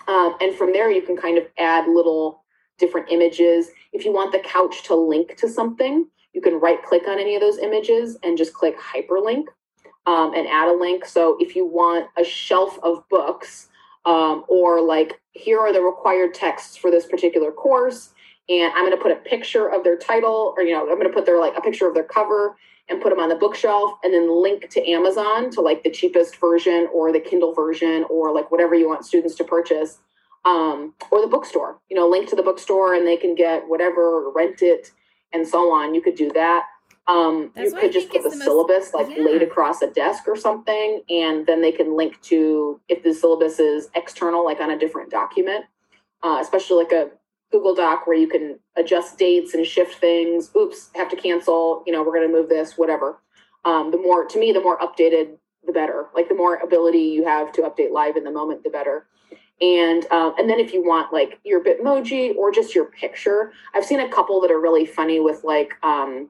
Um, 0.08 0.36
and 0.42 0.56
from 0.56 0.72
there, 0.72 0.90
you 0.90 1.02
can 1.02 1.18
kind 1.18 1.38
of 1.38 1.46
add 1.58 1.88
little 1.88 2.42
different 2.80 3.12
images. 3.12 3.70
If 3.94 4.06
you 4.06 4.12
want 4.12 4.32
the 4.32 4.40
couch 4.40 4.84
to 4.84 4.96
link 4.96 5.36
to 5.38 5.48
something, 5.48 6.08
you 6.34 6.42
can 6.42 6.60
right 6.60 6.82
click 6.84 7.08
on 7.08 7.20
any 7.20 7.36
of 7.36 7.42
those 7.42 7.60
images 7.60 8.18
and 8.24 8.38
just 8.38 8.54
click 8.54 8.78
hyperlink 8.80 9.46
um, 10.06 10.34
and 10.34 10.48
add 10.48 10.70
a 10.70 10.74
link. 10.74 11.06
So 11.06 11.38
if 11.40 11.56
you 11.56 11.66
want 11.66 12.08
a 12.18 12.24
shelf 12.24 12.80
of 12.84 13.08
books, 13.10 13.68
um, 14.06 14.46
or 14.48 14.82
like 14.82 15.20
here 15.34 15.60
are 15.60 15.74
the 15.74 15.82
required 15.82 16.34
texts 16.34 16.78
for 16.78 16.90
this 16.90 17.06
particular 17.06 17.52
course, 17.52 18.12
and 18.48 18.74
I'm 18.74 18.86
going 18.86 18.98
to 18.98 19.02
put 19.02 19.12
a 19.12 19.18
picture 19.18 19.70
of 19.70 19.84
their 19.84 19.98
title, 19.98 20.54
or 20.58 20.64
you 20.64 20.74
know, 20.74 20.82
I'm 20.82 20.96
going 20.96 21.08
to 21.08 21.14
put 21.14 21.26
their 21.26 21.40
like 21.40 21.58
a 21.58 21.62
picture 21.62 21.88
of 21.88 21.94
their 21.94 22.04
cover 22.04 22.56
and 22.90 23.02
put 23.02 23.10
them 23.10 23.20
on 23.20 23.30
the 23.30 23.36
bookshelf, 23.36 24.00
and 24.04 24.14
then 24.14 24.42
link 24.42 24.70
to 24.70 24.90
Amazon 24.90 25.52
to 25.52 25.62
like 25.62 25.84
the 25.84 25.92
cheapest 25.92 26.38
version 26.38 26.88
or 26.94 27.12
the 27.12 27.20
Kindle 27.20 27.54
version 27.54 28.06
or 28.10 28.34
like 28.34 28.50
whatever 28.50 28.74
you 28.74 28.88
want 28.88 29.06
students 29.06 29.36
to 29.36 29.44
purchase 29.44 30.00
um, 30.46 30.94
or 31.12 31.22
the 31.22 31.28
bookstore. 31.28 31.80
You 31.90 31.98
know, 31.98 32.08
link 32.08 32.30
to 32.30 32.36
the 32.36 32.44
bookstore 32.44 32.94
and 32.94 33.08
they 33.08 33.18
can 33.18 33.36
get 33.36 33.68
whatever, 33.68 34.30
rent 34.32 34.62
it, 34.62 34.92
and 35.34 35.48
so 35.48 35.72
on. 35.72 35.94
You 35.94 36.02
could 36.02 36.16
do 36.16 36.32
that. 36.34 36.66
Um, 37.08 37.52
you 37.56 37.74
could 37.74 37.92
just 37.92 38.10
put 38.10 38.22
the, 38.22 38.30
the 38.30 38.36
syllabus 38.36 38.94
most, 38.94 38.94
like 38.94 39.18
yeah. 39.18 39.24
laid 39.24 39.42
across 39.42 39.82
a 39.82 39.90
desk 39.90 40.28
or 40.28 40.36
something, 40.36 41.02
and 41.10 41.44
then 41.48 41.60
they 41.60 41.72
can 41.72 41.98
link 41.98 42.22
to 42.24 42.80
if 42.88 43.02
the 43.02 43.16
syllabus 43.16 43.60
is 43.60 43.90
external, 43.96 44.46
like 44.46 44.60
on 44.60 44.70
a 44.70 44.78
different 44.78 45.10
document, 45.10 45.66
uh, 46.22 46.38
especially 46.40 46.84
like 46.84 46.92
a 46.92 47.10
Google 47.52 47.74
Doc 47.74 48.06
where 48.06 48.16
you 48.16 48.28
can 48.28 48.60
adjust 48.76 49.18
dates 49.18 49.56
and 49.56 49.66
shift 49.66 49.96
things. 49.96 50.52
Oops, 50.56 50.92
have 50.94 51.10
to 51.10 51.16
cancel. 51.16 51.84
You 51.88 51.94
know, 51.94 52.04
we're 52.04 52.14
going 52.14 52.28
to 52.28 52.34
move 52.34 52.48
this, 52.48 52.78
whatever. 52.78 53.20
Um, 53.66 53.90
the 53.90 53.98
more, 53.98 54.26
to 54.26 54.40
me, 54.40 54.52
the 54.52 54.62
more 54.62 54.78
updated, 54.78 55.38
the 55.66 55.74
better. 55.74 56.10
Like 56.14 56.30
the 56.30 56.36
more 56.36 56.58
ability 56.58 57.00
you 57.00 57.26
have 57.26 57.52
to 57.54 57.64
update 57.64 57.92
live 57.92 58.18
in 58.18 58.24
the 58.24 58.32
moment, 58.32 58.64
the 58.64 58.70
better 58.70 59.08
and 59.62 60.06
um, 60.12 60.34
and 60.38 60.50
then 60.50 60.60
if 60.60 60.74
you 60.74 60.84
want 60.84 61.12
like 61.12 61.40
your 61.44 61.64
bitmoji 61.64 62.36
or 62.36 62.52
just 62.52 62.74
your 62.74 62.86
picture 62.86 63.52
i've 63.74 63.86
seen 63.86 64.00
a 64.00 64.10
couple 64.10 64.40
that 64.40 64.52
are 64.52 64.60
really 64.60 64.86
funny 64.86 65.20
with 65.20 65.44
like 65.44 65.74
um, 65.84 66.30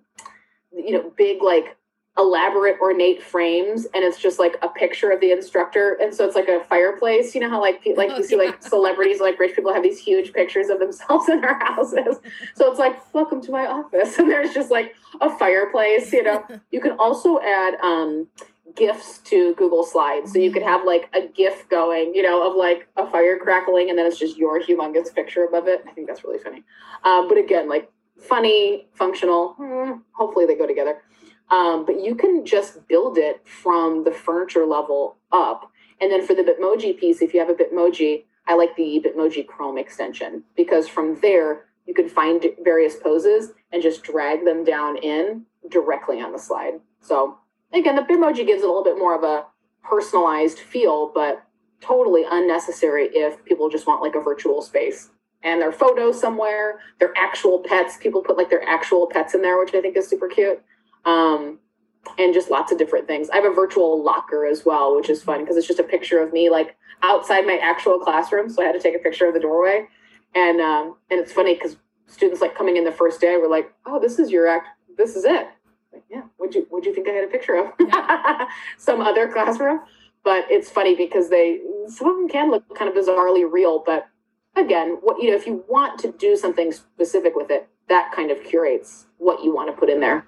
you 0.72 0.92
know 0.92 1.12
big 1.18 1.42
like 1.42 1.78
elaborate 2.20 2.78
ornate 2.82 3.24
frames 3.24 3.86
and 3.94 4.04
it's 4.04 4.18
just 4.18 4.40
like 4.40 4.58
a 4.62 4.68
picture 4.68 5.10
of 5.10 5.22
the 5.22 5.32
instructor. 5.32 5.98
And 6.02 6.14
so 6.14 6.26
it's 6.26 6.36
like 6.36 6.50
a 6.50 6.64
fireplace. 6.66 7.34
You 7.34 7.42
know 7.42 7.50
how 7.50 7.62
like 7.62 7.82
like 7.96 8.10
you 8.12 8.24
see 8.24 8.36
like 8.36 8.62
celebrities 8.62 9.22
like 9.22 9.40
rich 9.40 9.56
people 9.56 9.74
have 9.74 9.84
these 9.84 10.00
huge 10.00 10.34
pictures 10.34 10.70
of 10.70 10.80
themselves 10.80 11.30
in 11.30 11.42
their 11.42 11.58
houses. 11.60 12.18
So 12.56 12.70
it's 12.70 12.80
like 12.80 12.98
welcome 13.14 13.42
to 13.42 13.52
my 13.52 13.66
office. 13.66 14.18
And 14.20 14.30
there's 14.30 14.54
just 14.54 14.70
like 14.70 14.96
a 15.22 15.30
fireplace 15.38 16.12
you 16.12 16.24
know? 16.24 16.46
You 16.72 16.82
can 16.82 16.92
also 17.00 17.40
add 17.40 17.76
um 17.82 18.28
gifs 18.76 19.20
to 19.20 19.54
google 19.56 19.84
slides 19.84 20.32
so 20.32 20.40
you 20.40 20.52
could 20.52 20.64
have 20.64 20.86
like 20.86 21.10
a 21.14 21.28
gif 21.28 21.68
going 21.70 22.14
you 22.14 22.22
know 22.22 22.50
of 22.50 22.56
like 22.56 22.88
a 22.98 23.10
fire 23.10 23.38
crackling 23.38 23.90
and 23.90 23.98
then 23.98 24.06
it's 24.06 24.20
just 24.20 24.38
your 24.38 24.62
humongous 24.62 25.14
picture 25.14 25.44
above 25.44 25.68
it 25.68 25.84
i 25.88 25.92
think 25.92 26.08
that's 26.08 26.24
really 26.24 26.40
funny 26.40 26.64
um, 27.04 27.28
but 27.28 27.38
again 27.38 27.68
like 27.68 27.92
funny 28.18 28.88
functional 28.94 29.54
hmm, 29.58 29.94
hopefully 30.14 30.46
they 30.46 30.56
go 30.56 30.68
together 30.68 31.02
um, 31.52 31.86
but 31.86 32.00
you 32.00 32.16
can 32.16 32.46
just 32.46 32.88
build 32.88 33.18
it 33.18 33.42
from 33.46 34.04
the 34.04 34.12
furniture 34.12 34.66
level 34.66 35.18
up. 35.32 35.72
And 36.00 36.12
then 36.12 36.26
for 36.26 36.34
the 36.34 36.44
Bitmoji 36.44 36.98
piece, 36.98 37.22
if 37.22 37.34
you 37.34 37.40
have 37.40 37.50
a 37.50 37.54
Bitmoji, 37.54 38.24
I 38.48 38.56
like 38.56 38.76
the 38.76 39.04
Bitmoji 39.04 39.48
Chrome 39.48 39.78
extension 39.78 40.44
because 40.56 40.88
from 40.88 41.20
there 41.22 41.66
you 41.86 41.94
can 41.94 42.08
find 42.08 42.46
various 42.64 42.96
poses 42.96 43.52
and 43.72 43.82
just 43.82 44.04
drag 44.04 44.46
them 44.46 44.64
down 44.64 44.98
in 44.98 45.46
directly 45.70 46.22
on 46.22 46.32
the 46.32 46.40
slide. 46.40 46.74
So 47.02 47.38
again, 47.74 47.96
the 47.96 48.02
Bitmoji 48.02 48.46
gives 48.46 48.64
it 48.64 48.66
a 48.66 48.68
little 48.68 48.84
bit 48.84 48.98
more 48.98 49.16
of 49.16 49.24
a 49.24 49.46
personalized 49.84 50.60
feel, 50.60 51.12
but 51.14 51.44
totally 51.82 52.24
unnecessary 52.30 53.10
if 53.14 53.44
people 53.46 53.70
just 53.70 53.88
want 53.88 54.02
like 54.02 54.16
a 54.16 54.22
virtual 54.22 54.62
space 54.62 55.10
and 55.44 55.62
their 55.62 55.72
photos 55.72 56.20
somewhere, 56.20 56.80
their 57.00 57.14
actual 57.18 57.60
pets. 57.60 57.98
People 57.98 58.22
put 58.22 58.38
like 58.38 58.50
their 58.50 58.68
actual 58.68 59.08
pets 59.08 59.34
in 59.34 59.42
there, 59.42 59.58
which 59.58 59.74
I 59.74 59.82
think 59.82 59.96
is 59.96 60.08
super 60.08 60.28
cute 60.28 60.62
um, 61.06 61.60
and 62.18 62.34
just 62.34 62.50
lots 62.50 62.72
of 62.72 62.78
different 62.78 63.08
things. 63.08 63.30
I 63.30 63.38
have 63.38 63.46
a 63.46 63.54
virtual 63.54 64.04
locker 64.04 64.46
as 64.46 64.66
well, 64.66 64.96
which 64.96 65.10
is 65.10 65.24
fun 65.24 65.42
because 65.42 65.58
it's 65.58 65.68
just 65.68 65.80
a 65.80 65.84
picture 65.84 66.22
of 66.22 66.34
me 66.34 66.50
like 66.50 66.76
outside 67.02 67.46
my 67.46 67.58
actual 67.62 68.00
classroom. 68.00 68.50
So 68.50 68.62
I 68.62 68.66
had 68.66 68.74
to 68.74 68.80
take 68.80 68.96
a 68.96 69.00
picture 69.00 69.28
of 69.28 69.34
the 69.34 69.40
doorway, 69.40 69.88
and 70.36 70.60
um, 70.60 70.96
and 71.10 71.20
it's 71.20 71.32
funny 71.32 71.54
because 71.54 71.78
students 72.08 72.42
like 72.42 72.56
coming 72.56 72.78
in 72.78 72.84
the 72.84 72.92
first 72.92 73.22
day 73.22 73.38
were 73.38 73.50
like, 73.50 73.74
"Oh, 73.86 74.00
this 74.00 74.20
is 74.20 74.32
your 74.32 74.48
act. 74.48 74.68
This 74.98 75.16
is 75.16 75.26
it." 75.26 75.48
Like, 75.92 76.04
yeah, 76.10 76.24
would 76.40 76.54
you 76.56 76.68
would 76.72 76.86
you 76.86 76.94
think 76.94 77.08
I 77.08 77.12
had 77.12 77.24
a 77.24 77.28
picture 77.28 77.56
of 77.56 77.74
some 78.78 79.02
other 79.02 79.28
classroom? 79.28 79.82
But 80.24 80.46
it's 80.50 80.70
funny 80.70 80.96
because 80.96 81.30
they 81.30 81.62
some 81.88 82.10
of 82.10 82.16
them 82.18 82.30
can 82.30 82.52
look 82.52 82.76
kind 82.76 82.90
of 82.90 82.96
bizarrely 82.96 83.50
real, 83.50 83.84
but 83.86 84.08
again, 84.56 84.98
what 85.02 85.22
you 85.22 85.32
know, 85.32 85.36
if 85.36 85.46
you 85.46 85.64
want 85.68 86.00
to 86.00 86.12
do 86.12 86.36
something 86.36 86.72
specific 86.72 87.36
with 87.36 87.50
it, 87.50 87.68
that 87.88 88.12
kind 88.12 88.32
of 88.32 88.44
curates 88.44 89.08
what 89.18 89.44
you 89.44 89.54
want 89.54 89.70
to 89.70 89.74
put 89.74 89.90
in 89.90 90.00
there. 90.00 90.26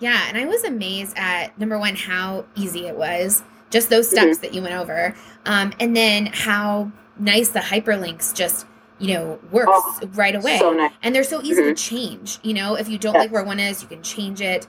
Yeah, 0.00 0.26
and 0.28 0.38
I 0.38 0.44
was 0.44 0.64
amazed 0.64 1.16
at 1.16 1.58
number 1.58 1.78
one 1.78 1.96
how 1.96 2.44
easy 2.54 2.86
it 2.86 2.96
was, 2.96 3.42
just 3.70 3.90
those 3.90 4.08
steps 4.08 4.38
mm-hmm. 4.38 4.42
that 4.42 4.54
you 4.54 4.62
went 4.62 4.74
over, 4.74 5.14
um, 5.44 5.72
and 5.80 5.96
then 5.96 6.26
how 6.26 6.92
nice 7.18 7.48
the 7.48 7.60
hyperlinks 7.60 8.32
just 8.34 8.66
you 8.98 9.14
know 9.14 9.40
works 9.50 9.70
oh, 9.72 10.00
right 10.14 10.34
away, 10.34 10.58
so 10.58 10.72
nice. 10.72 10.92
and 11.02 11.14
they're 11.14 11.24
so 11.24 11.42
easy 11.42 11.62
mm-hmm. 11.62 11.70
to 11.70 11.74
change. 11.74 12.38
You 12.42 12.54
know, 12.54 12.74
if 12.74 12.88
you 12.88 12.98
don't 12.98 13.14
like 13.14 13.32
where 13.32 13.44
one 13.44 13.58
is, 13.58 13.82
you 13.82 13.88
can 13.88 14.02
change 14.02 14.40
it, 14.40 14.66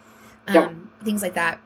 um, 0.58 0.92
things 1.04 1.22
like 1.22 1.36
that. 1.36 1.60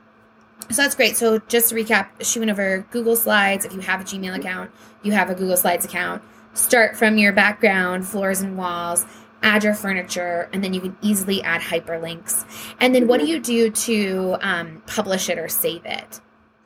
So 0.70 0.82
that's 0.82 0.96
great. 0.96 1.18
So 1.18 1.40
just 1.40 1.70
to 1.70 1.76
recap, 1.76 2.08
she 2.22 2.40
went 2.40 2.52
over 2.52 2.86
Google 2.92 3.16
Slides. 3.16 3.66
If 3.66 3.74
you 3.74 3.82
have 3.82 4.02
a 4.02 4.04
Gmail 4.04 4.38
account, 4.38 4.72
you 5.02 5.12
have 5.12 5.30
a 5.30 5.36
Google 5.36 5.58
Slides 5.58 5.86
account. 5.86 6.24
Start 6.54 6.96
from 6.96 7.18
your 7.18 7.34
background, 7.34 8.08
floors 8.08 8.42
and 8.42 8.58
walls 8.58 9.06
add 9.44 9.64
your 9.64 9.76
furniture, 9.76 10.50
and 10.54 10.64
then 10.64 10.74
you 10.74 10.82
can 10.82 10.98
easily 11.02 11.44
add 11.44 11.62
hyperlinks. 11.62 12.46
And 12.80 12.96
then 12.96 13.08
what 13.08 13.20
do 13.20 13.28
you 13.28 13.40
do 13.40 13.70
to 13.70 14.38
um, 14.42 14.82
publish 14.88 15.30
it 15.30 15.38
or 15.38 15.50
save 15.50 15.86
it? 15.86 16.22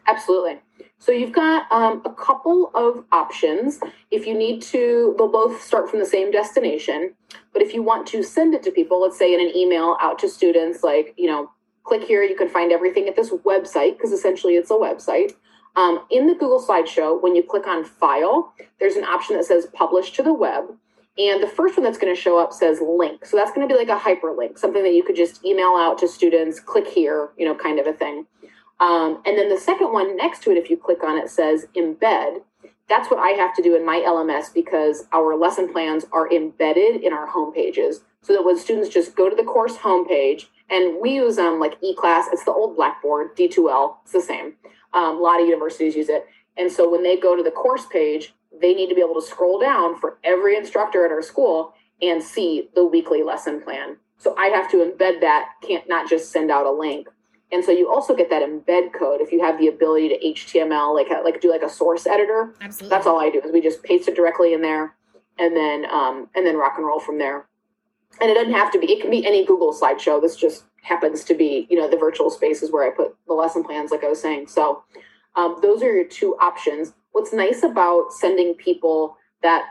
Absolutely. 0.05 0.59
So 0.99 1.11
you've 1.11 1.33
got 1.33 1.69
um, 1.71 2.01
a 2.05 2.13
couple 2.13 2.71
of 2.73 3.03
options. 3.11 3.79
If 4.09 4.25
you 4.25 4.37
need 4.37 4.61
to, 4.63 5.15
they'll 5.17 5.31
both 5.31 5.61
start 5.61 5.89
from 5.89 5.99
the 5.99 6.05
same 6.05 6.31
destination. 6.31 7.13
But 7.53 7.61
if 7.61 7.73
you 7.73 7.83
want 7.83 8.07
to 8.07 8.23
send 8.23 8.53
it 8.53 8.63
to 8.63 8.71
people, 8.71 9.01
let's 9.01 9.17
say 9.17 9.33
in 9.33 9.39
an 9.39 9.55
email 9.55 9.97
out 9.99 10.17
to 10.19 10.29
students, 10.29 10.83
like, 10.83 11.13
you 11.17 11.27
know, 11.27 11.51
click 11.87 12.03
here, 12.03 12.21
you 12.21 12.35
can 12.35 12.49
find 12.49 12.71
everything 12.71 13.07
at 13.07 13.15
this 13.15 13.29
website, 13.29 13.97
because 13.97 14.11
essentially 14.11 14.55
it's 14.55 14.71
a 14.71 14.75
website. 14.75 15.33
Um, 15.75 16.05
in 16.09 16.27
the 16.27 16.33
Google 16.33 16.63
Slideshow, 16.63 17.21
when 17.21 17.35
you 17.35 17.43
click 17.43 17.67
on 17.67 17.85
File, 17.85 18.53
there's 18.79 18.95
an 18.95 19.05
option 19.05 19.37
that 19.37 19.45
says 19.45 19.67
Publish 19.73 20.11
to 20.13 20.23
the 20.23 20.33
Web. 20.33 20.65
And 21.17 21.41
the 21.41 21.47
first 21.47 21.77
one 21.77 21.83
that's 21.83 21.97
going 21.97 22.13
to 22.13 22.19
show 22.19 22.37
up 22.37 22.53
says 22.53 22.79
link. 22.81 23.25
So 23.25 23.37
that's 23.37 23.51
going 23.51 23.67
to 23.67 23.73
be 23.73 23.77
like 23.77 23.89
a 23.89 23.99
hyperlink, 23.99 24.59
something 24.59 24.83
that 24.83 24.93
you 24.93 25.03
could 25.03 25.15
just 25.15 25.43
email 25.43 25.75
out 25.75 25.97
to 25.99 26.07
students, 26.07 26.59
click 26.59 26.87
here, 26.87 27.29
you 27.37 27.45
know, 27.45 27.55
kind 27.55 27.79
of 27.79 27.87
a 27.87 27.93
thing. 27.93 28.27
Um, 28.79 29.21
and 29.25 29.37
then 29.37 29.49
the 29.49 29.59
second 29.59 29.91
one 29.91 30.15
next 30.15 30.43
to 30.43 30.51
it, 30.51 30.57
if 30.57 30.69
you 30.69 30.77
click 30.77 31.03
on 31.03 31.17
it, 31.17 31.29
says 31.29 31.65
embed. 31.75 32.41
That's 32.87 33.09
what 33.09 33.19
I 33.19 33.29
have 33.29 33.55
to 33.55 33.63
do 33.63 33.75
in 33.75 33.85
my 33.85 33.97
LMS 34.05 34.53
because 34.53 35.05
our 35.11 35.35
lesson 35.35 35.71
plans 35.71 36.05
are 36.11 36.31
embedded 36.31 37.03
in 37.03 37.13
our 37.13 37.25
home 37.25 37.51
pages. 37.51 38.01
So 38.21 38.33
that 38.33 38.45
when 38.45 38.57
students 38.57 38.89
just 38.89 39.15
go 39.15 39.29
to 39.29 39.35
the 39.35 39.43
course 39.43 39.77
homepage, 39.77 40.45
and 40.69 40.99
we 41.01 41.15
use 41.15 41.37
um, 41.37 41.59
like 41.59 41.79
eClass, 41.81 42.25
it's 42.31 42.43
the 42.43 42.51
old 42.51 42.75
Blackboard, 42.75 43.35
D2L, 43.35 43.97
it's 44.03 44.13
the 44.13 44.21
same. 44.21 44.53
Um, 44.93 45.17
a 45.17 45.19
lot 45.19 45.41
of 45.41 45.47
universities 45.47 45.95
use 45.95 46.09
it. 46.09 46.25
And 46.57 46.71
so 46.71 46.89
when 46.89 47.03
they 47.03 47.17
go 47.17 47.35
to 47.35 47.43
the 47.43 47.51
course 47.51 47.85
page, 47.85 48.33
they 48.59 48.73
need 48.73 48.89
to 48.89 48.95
be 48.95 49.01
able 49.01 49.15
to 49.15 49.25
scroll 49.25 49.59
down 49.59 49.99
for 49.99 50.17
every 50.23 50.57
instructor 50.57 51.05
at 51.05 51.11
our 51.11 51.21
school 51.21 51.73
and 52.01 52.21
see 52.21 52.69
the 52.75 52.85
weekly 52.85 53.23
lesson 53.23 53.61
plan. 53.61 53.97
So 54.17 54.35
I 54.37 54.47
have 54.47 54.69
to 54.71 54.77
embed 54.77 55.21
that, 55.21 55.49
can't 55.61 55.87
not 55.87 56.09
just 56.09 56.31
send 56.31 56.49
out 56.49 56.65
a 56.65 56.71
link. 56.71 57.07
And 57.51 57.63
so 57.63 57.71
you 57.71 57.89
also 57.89 58.15
get 58.15 58.29
that 58.29 58.43
embed 58.43 58.93
code 58.93 59.21
if 59.21 59.31
you 59.31 59.43
have 59.43 59.57
the 59.57 59.67
ability 59.67 60.09
to 60.09 60.19
HTML, 60.19 60.93
like 60.93 61.07
like 61.23 61.39
do 61.39 61.49
like 61.49 61.61
a 61.61 61.69
source 61.69 62.05
editor. 62.05 62.53
Absolutely. 62.59 62.89
That's 62.89 63.07
all 63.07 63.19
I 63.19 63.29
do 63.29 63.41
is 63.41 63.51
we 63.53 63.61
just 63.61 63.83
paste 63.83 64.07
it 64.09 64.15
directly 64.15 64.53
in 64.53 64.61
there, 64.61 64.95
and 65.39 65.55
then 65.55 65.85
um, 65.89 66.29
and 66.35 66.45
then 66.45 66.57
rock 66.57 66.73
and 66.75 66.85
roll 66.85 66.99
from 66.99 67.19
there. 67.19 67.47
And 68.19 68.31
it 68.31 68.33
doesn't 68.33 68.53
have 68.53 68.71
to 68.71 68.79
be; 68.79 68.91
it 68.91 69.01
can 69.01 69.11
be 69.11 69.25
any 69.25 69.45
Google 69.45 69.73
slideshow. 69.73 70.21
This 70.21 70.35
just 70.35 70.63
happens 70.81 71.23
to 71.25 71.33
be, 71.33 71.67
you 71.69 71.77
know, 71.77 71.89
the 71.89 71.97
virtual 71.97 72.29
spaces 72.29 72.71
where 72.71 72.87
I 72.87 72.95
put 72.95 73.15
the 73.27 73.33
lesson 73.33 73.63
plans, 73.63 73.91
like 73.91 74.03
I 74.03 74.09
was 74.09 74.21
saying. 74.21 74.47
So 74.47 74.83
um, 75.35 75.57
those 75.61 75.83
are 75.83 75.93
your 75.93 76.05
two 76.05 76.35
options 76.39 76.93
what's 77.17 77.33
nice 77.33 77.63
about 77.63 78.13
sending 78.13 78.53
people 78.53 79.17
that 79.41 79.65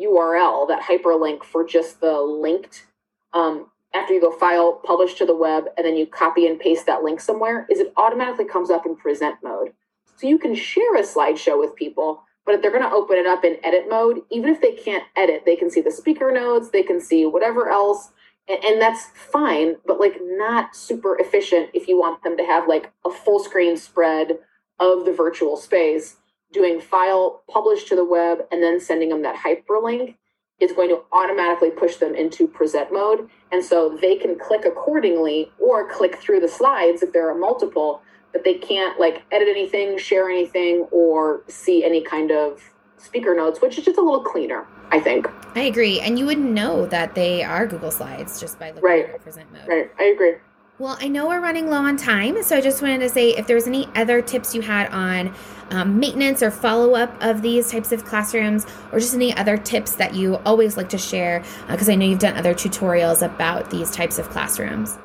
URL, 0.00 0.68
that 0.68 0.82
hyperlink 0.82 1.42
for 1.42 1.66
just 1.66 2.00
the 2.00 2.12
linked, 2.12 2.86
um, 3.32 3.66
after 3.92 4.14
you 4.14 4.20
go 4.20 4.30
file, 4.30 4.80
publish 4.84 5.14
to 5.14 5.26
the 5.26 5.34
web, 5.34 5.64
and 5.76 5.84
then 5.84 5.96
you 5.96 6.06
copy 6.06 6.46
and 6.46 6.60
paste 6.60 6.86
that 6.86 7.02
link 7.02 7.20
somewhere, 7.20 7.66
is 7.68 7.80
it 7.80 7.92
automatically 7.96 8.44
comes 8.44 8.70
up 8.70 8.86
in 8.86 8.94
present 8.94 9.34
mode. 9.42 9.72
So 10.16 10.28
you 10.28 10.38
can 10.38 10.54
share 10.54 10.94
a 10.94 11.02
slideshow 11.02 11.58
with 11.58 11.74
people, 11.74 12.22
but 12.44 12.54
if 12.54 12.62
they're 12.62 12.70
going 12.70 12.82
to 12.82 12.90
open 12.90 13.16
it 13.16 13.26
up 13.26 13.44
in 13.44 13.56
edit 13.64 13.88
mode, 13.88 14.22
even 14.30 14.50
if 14.50 14.60
they 14.60 14.72
can't 14.72 15.04
edit, 15.16 15.42
they 15.46 15.56
can 15.56 15.70
see 15.70 15.80
the 15.80 15.90
speaker 15.90 16.32
notes, 16.32 16.70
they 16.70 16.82
can 16.82 17.00
see 17.00 17.26
whatever 17.26 17.68
else, 17.68 18.10
and, 18.48 18.62
and 18.64 18.80
that's 18.80 19.06
fine, 19.14 19.76
but 19.86 20.00
like 20.00 20.18
not 20.20 20.74
super 20.74 21.18
efficient 21.18 21.70
if 21.74 21.88
you 21.88 21.98
want 21.98 22.22
them 22.22 22.36
to 22.36 22.44
have 22.44 22.68
like 22.68 22.92
a 23.04 23.10
full 23.10 23.42
screen 23.42 23.76
spread 23.76 24.38
of 24.80 25.04
the 25.04 25.12
virtual 25.12 25.56
space 25.56 26.16
doing 26.52 26.80
file 26.80 27.42
publish 27.50 27.84
to 27.84 27.96
the 27.96 28.04
web 28.04 28.40
and 28.50 28.62
then 28.62 28.78
sending 28.78 29.08
them 29.08 29.22
that 29.22 29.36
hyperlink 29.36 30.16
is 30.60 30.72
going 30.72 30.88
to 30.88 31.02
automatically 31.12 31.70
push 31.70 31.96
them 31.96 32.14
into 32.14 32.46
present 32.46 32.92
mode. 32.92 33.28
And 33.50 33.64
so 33.64 33.98
they 34.00 34.16
can 34.16 34.38
click 34.38 34.64
accordingly 34.64 35.50
or 35.58 35.90
click 35.90 36.16
through 36.16 36.40
the 36.40 36.48
slides 36.48 37.02
if 37.02 37.12
there 37.12 37.28
are 37.28 37.34
multiple, 37.34 38.02
but 38.32 38.44
they 38.44 38.54
can't 38.54 38.98
like 38.98 39.22
edit 39.30 39.48
anything, 39.48 39.98
share 39.98 40.28
anything, 40.28 40.86
or 40.90 41.42
see 41.48 41.84
any 41.84 42.02
kind 42.02 42.30
of 42.30 42.60
speaker 42.98 43.34
notes, 43.34 43.60
which 43.60 43.78
is 43.78 43.84
just 43.84 43.98
a 43.98 44.02
little 44.02 44.24
cleaner, 44.24 44.66
I 44.90 45.00
think. 45.00 45.26
I 45.54 45.62
agree. 45.62 46.00
And 46.00 46.18
you 46.18 46.26
wouldn't 46.26 46.50
know 46.50 46.86
that 46.86 47.14
they 47.14 47.42
are 47.42 47.66
Google 47.66 47.90
Slides 47.90 48.40
just 48.40 48.58
by 48.58 48.68
looking 48.68 48.82
right. 48.82 49.10
at 49.10 49.22
present 49.22 49.52
mode. 49.52 49.68
Right. 49.68 49.90
I 49.98 50.04
agree. 50.04 50.34
Well, 50.78 50.96
I 51.00 51.08
know 51.08 51.28
we're 51.28 51.40
running 51.40 51.68
low 51.68 51.76
on 51.76 51.96
time, 51.96 52.42
so 52.42 52.56
I 52.56 52.60
just 52.60 52.80
wanted 52.80 53.00
to 53.00 53.08
say 53.08 53.30
if 53.36 53.46
there's 53.46 53.66
any 53.66 53.86
other 53.94 54.22
tips 54.22 54.54
you 54.54 54.62
had 54.62 54.88
on 54.90 55.34
um, 55.70 56.00
maintenance 56.00 56.42
or 56.42 56.50
follow 56.50 56.94
up 56.94 57.14
of 57.22 57.42
these 57.42 57.70
types 57.70 57.92
of 57.92 58.04
classrooms, 58.04 58.66
or 58.90 58.98
just 58.98 59.14
any 59.14 59.36
other 59.36 59.56
tips 59.56 59.94
that 59.96 60.14
you 60.14 60.36
always 60.46 60.76
like 60.76 60.88
to 60.88 60.98
share, 60.98 61.44
because 61.68 61.88
uh, 61.88 61.92
I 61.92 61.94
know 61.94 62.06
you've 62.06 62.18
done 62.18 62.36
other 62.36 62.54
tutorials 62.54 63.24
about 63.24 63.70
these 63.70 63.90
types 63.90 64.18
of 64.18 64.28
classrooms. 64.30 64.98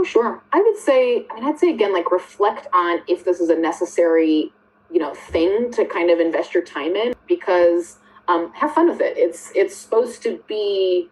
Oh, 0.00 0.04
sure. 0.04 0.42
I 0.50 0.62
would 0.62 0.78
say, 0.78 1.26
I 1.30 1.34
mean, 1.34 1.44
I'd 1.44 1.58
say 1.58 1.68
again, 1.68 1.92
like 1.92 2.10
reflect 2.10 2.66
on 2.72 3.02
if 3.06 3.22
this 3.22 3.38
is 3.38 3.50
a 3.50 3.54
necessary, 3.54 4.50
you 4.90 4.98
know, 4.98 5.12
thing 5.12 5.70
to 5.72 5.84
kind 5.84 6.08
of 6.08 6.18
invest 6.18 6.54
your 6.54 6.62
time 6.62 6.96
in, 6.96 7.12
because 7.28 7.98
um, 8.26 8.50
have 8.54 8.72
fun 8.72 8.88
with 8.88 9.02
it. 9.02 9.18
It's 9.18 9.52
it's 9.54 9.76
supposed 9.76 10.22
to 10.22 10.42
be 10.48 11.10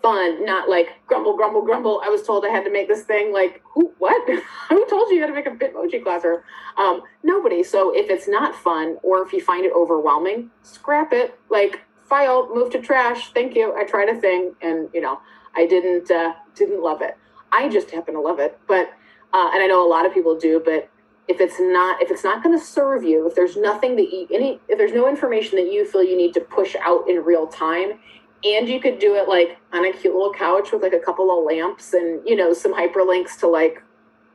fun, 0.00 0.46
not 0.46 0.70
like 0.70 0.92
grumble, 1.06 1.36
grumble, 1.36 1.60
grumble. 1.60 2.00
I 2.02 2.08
was 2.08 2.22
told 2.22 2.46
I 2.46 2.48
had 2.48 2.64
to 2.64 2.72
make 2.72 2.88
this 2.88 3.02
thing. 3.02 3.34
Like, 3.34 3.62
who, 3.74 3.92
what? 3.98 4.26
who 4.70 4.86
told 4.86 5.10
you 5.10 5.16
you 5.16 5.20
had 5.20 5.26
to 5.26 5.34
make 5.34 5.46
a 5.46 5.50
Bitmoji 5.50 6.02
classroom? 6.02 6.40
Um, 6.78 7.02
nobody. 7.22 7.62
So 7.62 7.94
if 7.94 8.08
it's 8.08 8.26
not 8.26 8.54
fun, 8.54 8.96
or 9.02 9.26
if 9.26 9.34
you 9.34 9.42
find 9.42 9.66
it 9.66 9.72
overwhelming, 9.76 10.50
scrap 10.62 11.12
it. 11.12 11.38
Like, 11.50 11.82
file, 12.06 12.48
move 12.54 12.70
to 12.70 12.80
trash. 12.80 13.34
Thank 13.34 13.54
you. 13.54 13.74
I 13.76 13.84
tried 13.84 14.08
a 14.08 14.18
thing, 14.18 14.54
and 14.62 14.88
you 14.94 15.02
know, 15.02 15.20
I 15.54 15.66
didn't 15.66 16.10
uh, 16.10 16.32
didn't 16.54 16.82
love 16.82 17.02
it. 17.02 17.18
I 17.56 17.68
just 17.68 17.90
happen 17.90 18.14
to 18.14 18.20
love 18.20 18.38
it. 18.38 18.58
But 18.66 18.90
uh, 19.32 19.50
and 19.52 19.62
I 19.62 19.66
know 19.66 19.86
a 19.86 19.88
lot 19.88 20.06
of 20.06 20.14
people 20.14 20.38
do, 20.38 20.62
but 20.64 20.90
if 21.28 21.40
it's 21.40 21.58
not 21.58 22.02
if 22.02 22.10
it's 22.10 22.24
not 22.24 22.42
going 22.42 22.56
to 22.56 22.64
serve 22.64 23.02
you, 23.02 23.26
if 23.26 23.34
there's 23.34 23.56
nothing 23.56 23.96
that 23.96 24.12
you 24.12 24.26
any 24.32 24.60
if 24.68 24.78
there's 24.78 24.92
no 24.92 25.08
information 25.08 25.56
that 25.56 25.72
you 25.72 25.84
feel 25.84 26.02
you 26.02 26.16
need 26.16 26.34
to 26.34 26.40
push 26.40 26.76
out 26.84 27.08
in 27.08 27.24
real 27.24 27.46
time, 27.46 27.98
and 28.44 28.68
you 28.68 28.80
could 28.80 28.98
do 28.98 29.14
it 29.14 29.28
like 29.28 29.58
on 29.72 29.84
a 29.84 29.92
cute 29.92 30.14
little 30.14 30.32
couch 30.32 30.70
with 30.72 30.82
like 30.82 30.92
a 30.92 31.00
couple 31.00 31.36
of 31.36 31.44
lamps 31.44 31.94
and 31.94 32.20
you 32.26 32.36
know 32.36 32.52
some 32.52 32.74
hyperlinks 32.74 33.38
to 33.40 33.48
like 33.48 33.82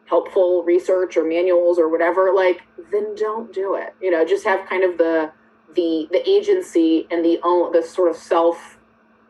helpful 0.05 0.63
research 0.63 1.15
or 1.15 1.23
manuals 1.23 1.79
or 1.79 1.87
whatever, 1.87 2.33
like 2.33 2.61
then 2.91 3.15
don't 3.15 3.53
do 3.53 3.75
it. 3.75 3.95
You 4.01 4.11
know, 4.11 4.25
just 4.25 4.43
have 4.45 4.67
kind 4.67 4.83
of 4.83 4.97
the 4.97 5.31
the 5.75 6.07
the 6.11 6.29
agency 6.29 7.07
and 7.11 7.23
the 7.23 7.39
own 7.43 7.71
the 7.71 7.81
sort 7.81 8.09
of 8.09 8.17
self 8.17 8.77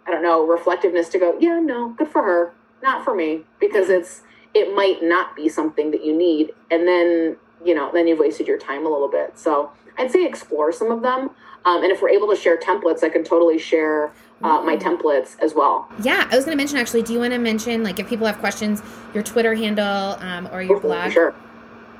I 0.07 0.11
don't 0.11 0.23
know 0.23 0.45
reflectiveness 0.45 1.09
to 1.09 1.19
go 1.19 1.37
yeah 1.39 1.59
no 1.59 1.89
good 1.89 2.07
for 2.07 2.23
her 2.23 2.53
not 2.81 3.03
for 3.03 3.15
me 3.15 3.43
because 3.59 3.89
it's 3.89 4.21
it 4.53 4.75
might 4.75 5.01
not 5.01 5.35
be 5.35 5.47
something 5.47 5.91
that 5.91 6.03
you 6.03 6.15
need 6.15 6.51
and 6.69 6.87
then 6.87 7.37
you 7.63 7.73
know 7.73 7.89
then 7.93 8.07
you've 8.07 8.19
wasted 8.19 8.47
your 8.47 8.57
time 8.57 8.85
a 8.85 8.89
little 8.89 9.09
bit. 9.09 9.37
So 9.37 9.71
I'd 9.97 10.11
say 10.11 10.25
explore 10.25 10.71
some 10.71 10.91
of 10.91 11.01
them 11.01 11.29
um, 11.65 11.83
and 11.83 11.91
if 11.91 12.01
we're 12.01 12.09
able 12.09 12.29
to 12.29 12.35
share 12.35 12.57
templates 12.57 13.03
I 13.03 13.09
can 13.09 13.23
totally 13.23 13.59
share 13.59 14.11
uh, 14.43 14.61
my 14.61 14.75
templates 14.75 15.39
as 15.39 15.53
well. 15.53 15.87
Yeah 16.01 16.27
I 16.31 16.35
was 16.35 16.45
going 16.45 16.57
to 16.57 16.61
mention 16.61 16.77
actually 16.77 17.03
do 17.03 17.13
you 17.13 17.19
want 17.19 17.33
to 17.33 17.39
mention 17.39 17.83
like 17.83 17.99
if 17.99 18.07
people 18.07 18.25
have 18.27 18.39
questions 18.39 18.81
your 19.13 19.23
Twitter 19.23 19.55
handle 19.55 20.17
um, 20.19 20.49
or 20.51 20.61
your 20.61 20.79
blog? 20.79 21.11
sure 21.11 21.35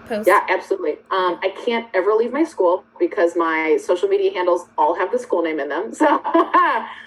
post? 0.06 0.28
Yeah, 0.28 0.46
absolutely. 0.50 0.94
Um, 1.12 1.40
I 1.42 1.54
can't 1.66 1.88
ever 1.94 2.12
leave 2.14 2.32
my 2.32 2.44
school 2.44 2.84
because 3.00 3.36
my 3.36 3.78
social 3.78 4.08
media 4.08 4.32
handles 4.34 4.68
all 4.78 4.96
have 4.96 5.12
the 5.12 5.20
school 5.20 5.42
name 5.42 5.60
in 5.60 5.70
them. 5.70 5.92
So, 6.02 6.08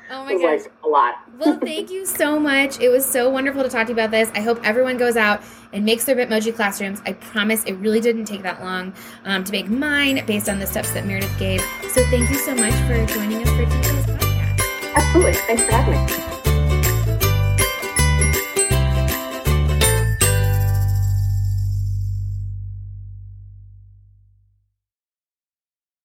my 0.09 0.31
it 0.31 0.41
gosh. 0.41 0.61
like 0.61 0.71
a 0.83 0.87
lot. 0.87 1.15
well, 1.37 1.59
thank 1.59 1.91
you 1.91 2.05
so 2.05 2.39
much. 2.39 2.79
It 2.79 2.89
was 2.89 3.05
so 3.05 3.29
wonderful 3.29 3.63
to 3.63 3.69
talk 3.69 3.87
to 3.87 3.93
you 3.93 3.95
about 3.95 4.11
this. 4.11 4.31
I 4.33 4.41
hope 4.41 4.59
everyone 4.63 4.97
goes 4.97 5.15
out 5.15 5.41
and 5.73 5.85
makes 5.85 6.05
their 6.05 6.15
Bitmoji 6.15 6.55
classrooms. 6.55 7.01
I 7.05 7.13
promise 7.13 7.63
it 7.65 7.73
really 7.73 8.01
didn't 8.01 8.25
take 8.25 8.41
that 8.43 8.61
long 8.61 8.93
um, 9.25 9.43
to 9.43 9.51
make 9.51 9.69
mine 9.69 10.25
based 10.25 10.49
on 10.49 10.59
the 10.59 10.67
steps 10.67 10.91
that 10.91 11.05
Meredith 11.05 11.37
gave. 11.37 11.61
So 11.89 12.03
thank 12.09 12.29
you 12.29 12.37
so 12.37 12.55
much 12.55 12.73
for 12.87 13.05
joining 13.13 13.43
us 13.43 13.49
for 13.49 13.65
today's 13.65 14.05
podcast. 14.05 14.61
Absolutely. 14.95 15.33
Thanks 15.33 15.63
for 15.63 15.71
having 15.71 16.05
me. 16.05 16.34